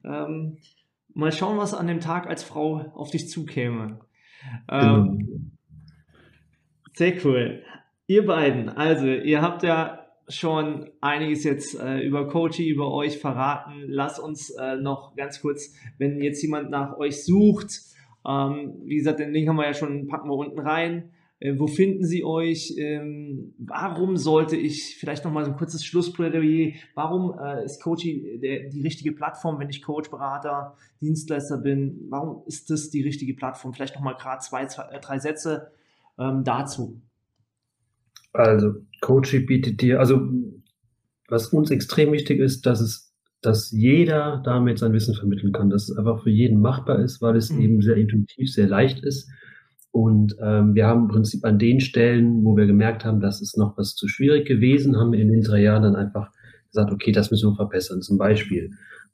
[0.04, 0.58] ähm,
[1.14, 4.00] mal schauen, was an dem Tag als Frau auf dich zukäme.
[4.70, 5.52] Ähm,
[6.92, 7.62] Sehr cool.
[8.06, 13.84] Ihr beiden, also ihr habt ja schon einiges jetzt äh, über Coachy, über euch verraten.
[13.86, 17.80] Lass uns äh, noch ganz kurz, wenn jetzt jemand nach euch sucht,
[18.26, 21.10] ähm, wie gesagt, den Link haben wir ja schon, packen wir unten rein.
[21.40, 22.74] Äh, wo finden sie euch?
[22.76, 28.68] Ähm, warum sollte ich, vielleicht nochmal so ein kurzes Schlussplädoyer, warum äh, ist Coachy der,
[28.68, 32.06] die richtige Plattform, wenn ich Coach, Berater, Dienstleister bin?
[32.10, 33.72] Warum ist das die richtige Plattform?
[33.72, 35.72] Vielleicht nochmal gerade zwei, zwei, äh, drei Sätze
[36.18, 37.00] ähm, dazu.
[38.32, 40.20] Also, Coachy bietet dir, also
[41.28, 43.09] was uns extrem wichtig ist, dass es,
[43.42, 47.36] dass jeder damit sein Wissen vermitteln kann, dass es einfach für jeden machbar ist, weil
[47.36, 47.60] es Mhm.
[47.60, 49.30] eben sehr intuitiv, sehr leicht ist.
[49.92, 53.56] Und ähm, wir haben im Prinzip an den Stellen, wo wir gemerkt haben, das ist
[53.58, 56.30] noch was zu schwierig gewesen, haben wir in den drei Jahren dann einfach
[56.70, 58.00] gesagt, okay, das müssen wir verbessern.
[58.00, 58.70] Zum Beispiel,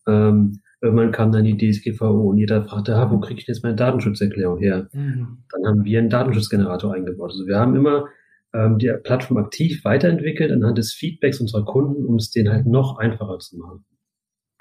[0.06, 3.76] ähm, irgendwann kam dann die DSGVO und jeder fragte, ah, wo kriege ich jetzt meine
[3.76, 4.88] Datenschutzerklärung her?
[4.92, 5.38] Mhm.
[5.50, 7.30] Dann haben wir einen Datenschutzgenerator eingebaut.
[7.30, 8.06] Also wir haben immer
[8.52, 12.98] ähm, die Plattform aktiv weiterentwickelt anhand des Feedbacks unserer Kunden, um es denen halt noch
[12.98, 13.84] einfacher zu machen.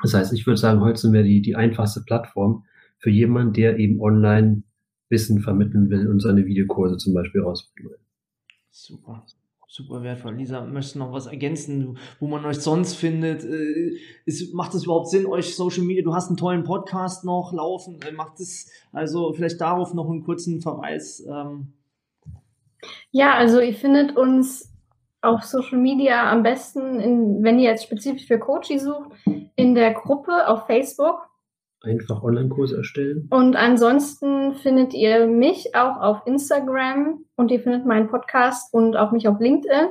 [0.02, 2.66] Das heißt, ich würde sagen, heute sind wir die, die einfachste Plattform
[2.98, 4.64] für jemanden, der eben online
[5.10, 8.00] Wissen vermitteln will und seine Videokurse zum Beispiel rausbringen will.
[8.72, 9.26] Super,
[9.68, 10.36] super wertvoll.
[10.36, 13.44] Lisa, möchtest du noch was ergänzen, wo man euch sonst findet?
[13.44, 17.54] Äh, ist, macht es überhaupt Sinn, euch Social Media, du hast einen tollen Podcast noch
[17.54, 21.26] laufen, äh, macht es also vielleicht darauf noch einen kurzen Verweis?
[21.30, 21.74] Ähm,
[23.12, 24.75] Ja, also ihr findet uns
[25.26, 29.12] auf Social Media am besten, in, wenn ihr jetzt spezifisch für Coachy sucht,
[29.56, 31.28] in der Gruppe auf Facebook.
[31.82, 33.28] Einfach Online-Kurse erstellen.
[33.30, 39.12] Und ansonsten findet ihr mich auch auf Instagram und ihr findet meinen Podcast und auch
[39.12, 39.90] mich auf LinkedIn.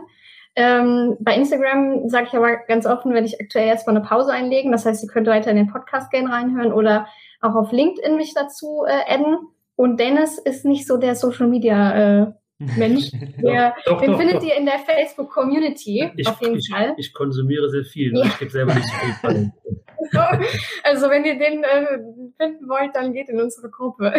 [0.56, 4.32] Ähm, bei Instagram sage ich aber ganz offen, werde ich aktuell jetzt mal eine Pause
[4.32, 4.72] einlegen.
[4.72, 7.06] Das heißt, ihr könnt weiter in den Podcast gerne reinhören oder
[7.40, 9.38] auch auf LinkedIn mich dazu äh, adden.
[9.76, 12.32] Und Dennis ist nicht so der Social Media äh,
[12.76, 13.10] Mensch.
[13.42, 16.68] Der, doch, doch, den doch, findet ihr in der Facebook Community ich, auf jeden ich,
[16.70, 16.94] Fall.
[16.96, 18.16] Ich konsumiere sehr viel.
[18.16, 18.24] Ja.
[18.24, 19.52] Ich gebe selber nicht so viel Fall.
[20.84, 21.98] Also wenn ihr den äh,
[22.36, 24.12] finden wollt, dann geht in unsere Gruppe.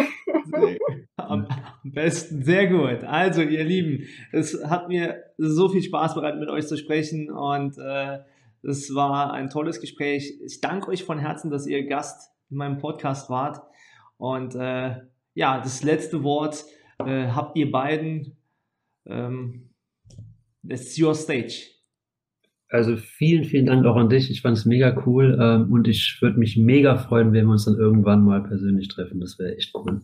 [1.16, 3.04] Am, am besten, sehr gut.
[3.04, 7.78] Also ihr Lieben, es hat mir so viel Spaß bereitet, mit euch zu sprechen und
[7.78, 8.18] äh,
[8.62, 10.38] es war ein tolles Gespräch.
[10.44, 13.62] Ich danke euch von Herzen, dass ihr Gast in meinem Podcast wart
[14.18, 14.96] und äh,
[15.34, 16.64] ja, das letzte Wort
[16.98, 18.36] äh, habt ihr beiden.
[19.06, 19.70] Ähm,
[20.68, 21.76] it's your stage.
[22.68, 24.30] Also vielen, vielen Dank auch an dich.
[24.30, 27.64] Ich fand es mega cool ähm, und ich würde mich mega freuen, wenn wir uns
[27.64, 29.20] dann irgendwann mal persönlich treffen.
[29.20, 30.02] Das wäre echt cool.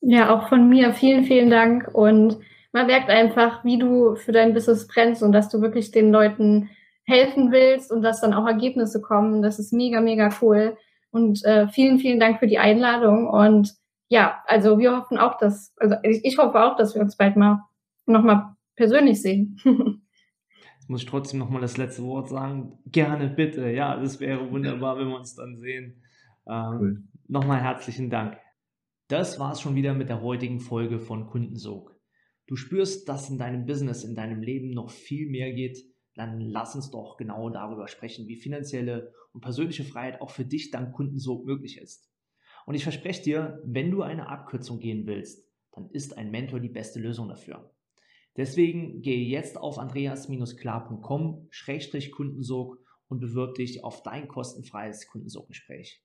[0.00, 2.38] Ja, auch von mir vielen, vielen Dank und
[2.72, 6.70] man merkt einfach, wie du für dein Business brennst und dass du wirklich den Leuten
[7.04, 9.42] helfen willst und dass dann auch Ergebnisse kommen.
[9.42, 10.76] Das ist mega, mega cool.
[11.10, 13.74] Und äh, vielen, vielen Dank für die Einladung und
[14.12, 17.64] ja, also wir hoffen auch, dass, also ich hoffe auch, dass wir uns bald mal
[18.04, 19.56] nochmal persönlich sehen.
[19.64, 22.78] Jetzt muss ich trotzdem nochmal das letzte Wort sagen.
[22.84, 23.70] Gerne, bitte.
[23.70, 26.02] Ja, das wäre wunderbar, wenn wir uns dann sehen.
[26.46, 27.02] Ähm, cool.
[27.28, 28.36] Nochmal herzlichen Dank.
[29.08, 31.98] Das war es schon wieder mit der heutigen Folge von Kundensog.
[32.46, 35.78] Du spürst, dass in deinem Business, in deinem Leben noch viel mehr geht,
[36.16, 40.70] dann lass uns doch genau darüber sprechen, wie finanzielle und persönliche Freiheit auch für dich
[40.70, 42.11] dank Kundensog möglich ist.
[42.66, 46.68] Und ich verspreche dir, wenn du eine Abkürzung gehen willst, dann ist ein Mentor die
[46.68, 47.74] beste Lösung dafür.
[48.36, 56.02] Deswegen gehe jetzt auf andreas-klar.com-kundensog und bewirb dich auf dein kostenfreies Kundensoggespräch.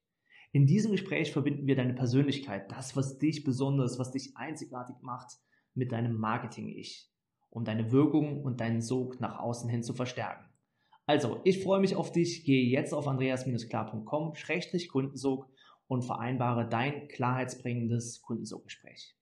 [0.51, 5.37] In diesem Gespräch verbinden wir deine Persönlichkeit, das, was dich besonders, was dich einzigartig macht,
[5.73, 7.11] mit deinem Marketing-Ich,
[7.49, 10.45] um deine Wirkung und deinen Sog nach außen hin zu verstärken.
[11.05, 12.43] Also, ich freue mich auf dich.
[12.43, 15.47] Gehe jetzt auf andreas-klar.com-kundensog
[15.87, 19.16] und vereinbare dein klarheitsbringendes Kundensuchgespräch.